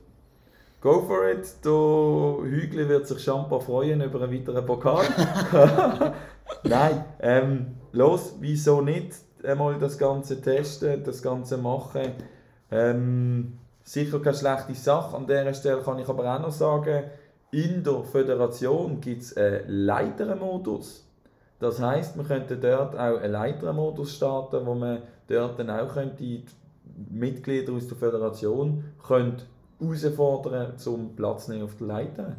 Go 0.81 1.01
for 1.01 1.29
it. 1.29 1.53
Der 1.65 2.49
Hügel 2.49 2.87
wird 2.87 3.07
sich 3.07 3.23
schon 3.23 3.49
freuen 3.49 4.01
über 4.01 4.21
einen 4.21 4.31
weiteren 4.31 4.65
Pokal. 4.65 5.05
Nein, 6.63 7.05
ähm, 7.19 7.75
los, 7.91 8.35
wieso 8.39 8.81
nicht 8.81 9.15
einmal 9.43 9.77
das 9.79 9.97
Ganze 9.97 10.41
testen, 10.41 11.03
das 11.03 11.21
Ganze 11.21 11.57
machen. 11.57 12.13
Ähm, 12.71 13.57
sicher 13.83 14.19
keine 14.19 14.35
schlechte 14.35 14.75
Sache. 14.75 15.15
An 15.15 15.27
dieser 15.27 15.53
Stelle 15.53 15.81
kann 15.81 15.99
ich 15.99 16.07
aber 16.07 16.35
auch 16.35 16.41
noch 16.41 16.51
sagen, 16.51 17.05
in 17.51 17.83
der 17.83 18.03
Föderation 18.03 18.99
gibt 18.99 19.21
es 19.21 19.37
einen 19.37 19.63
Leitermodus. 19.67 21.05
Das 21.59 21.81
heißt, 21.81 22.17
wir 22.17 22.23
könnten 22.25 22.61
dort 22.61 22.95
auch 22.95 23.19
einen 23.19 23.31
Leitermodus 23.31 24.15
starten, 24.15 24.65
wo 24.65 24.75
man 24.75 25.01
dort 25.27 25.57
dann 25.59 25.69
auch 25.69 25.93
könnte 25.93 26.23
Mitglieder 27.09 27.73
aus 27.73 27.87
der 27.87 27.97
Föderation 27.97 28.83
könnte 29.05 29.45
herausfordern 29.79 30.77
zum 30.77 31.15
Platz 31.15 31.47
nehmen 31.47 31.63
auf 31.63 31.75
der 31.75 31.87
Leiter. 31.87 32.35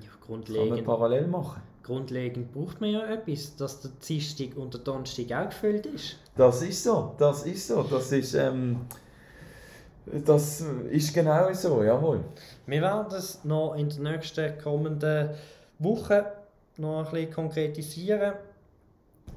Ja, 0.00 0.10
grundlegend. 0.20 0.68
Kann 0.68 0.76
man 0.76 0.84
parallel 0.84 1.26
machen. 1.26 1.62
Grundlegend 1.82 2.52
braucht 2.52 2.80
man 2.80 2.90
ja 2.90 3.06
etwas, 3.06 3.56
dass 3.56 3.80
der 3.80 3.90
Dienstag 4.06 4.56
und 4.56 4.72
der 4.74 4.80
Donnerstag 4.82 5.32
auch 5.32 5.48
gefüllt 5.48 5.86
ist. 5.86 6.16
Das 6.36 6.62
ist 6.62 6.84
so, 6.84 7.14
das 7.18 7.44
ist 7.44 7.66
so. 7.66 7.82
Das 7.82 8.12
ist, 8.12 8.34
ähm, 8.34 8.82
das 10.06 10.64
ist 10.90 11.12
genau 11.12 11.52
so, 11.52 11.82
jawohl. 11.82 12.20
Wir 12.66 12.82
werden 12.82 13.12
es 13.16 13.44
noch 13.44 13.74
in 13.74 13.88
den 13.88 14.02
nächsten 14.04 14.58
kommenden 14.58 15.30
Wochen 15.78 16.22
noch 16.76 17.04
ein 17.04 17.10
bisschen 17.10 17.32
konkretisieren. 17.32 18.34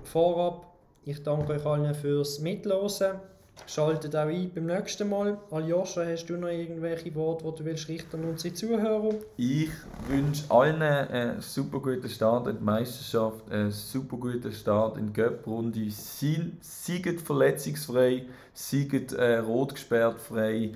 Vorab, 0.03 0.67
ich 1.03 1.23
danke 1.23 1.53
euch 1.53 1.65
allen 1.65 1.95
fürs 1.95 2.39
Mitlosen. 2.39 3.19
Schaltet 3.67 4.15
auch 4.15 4.27
ein 4.27 4.51
beim 4.53 4.67
nächsten 4.67 5.09
Mal. 5.09 5.37
Aljoscha, 5.49 6.05
hast 6.05 6.27
du 6.27 6.37
noch 6.37 6.49
irgendwelche 6.49 7.13
Worte, 7.15 7.45
die 7.45 7.57
du 7.57 7.65
willst 7.65 7.87
richten 7.87 8.21
an 8.21 8.29
unsere 8.29 8.53
Zuhörer? 8.53 9.15
Ich 9.37 9.71
wünsche 10.07 10.43
allen 10.49 10.81
einen 10.81 11.41
super 11.41 11.79
guten 11.79 12.07
Start 12.07 12.47
in 12.47 12.57
die 12.59 12.63
Meisterschaft, 12.63 13.49
einen 13.49 13.71
super 13.71 14.17
guten 14.17 14.51
Start 14.51 14.97
in 14.97 15.07
die 15.07 15.13
Göpprunde. 15.13 15.89
Seid 15.89 17.21
verletzungsfrei, 17.21 18.25
seid 18.53 19.13
äh, 19.13 19.37
rot 19.39 19.73
gesperrt 19.73 20.19
frei. 20.19 20.73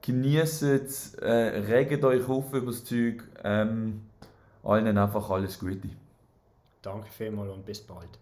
Genießt 0.00 0.62
es, 0.62 1.14
äh, 1.14 1.30
regt 1.30 2.02
euch 2.02 2.28
auf 2.28 2.52
über 2.52 2.72
das 2.72 2.84
Zeug. 2.84 3.22
Ähm, 3.44 4.02
allen 4.64 4.96
einfach 4.96 5.28
alles 5.28 5.58
Gute. 5.58 5.90
Danke 6.80 7.08
vielmals 7.10 7.52
und 7.52 7.64
bis 7.64 7.80
bald. 7.80 8.21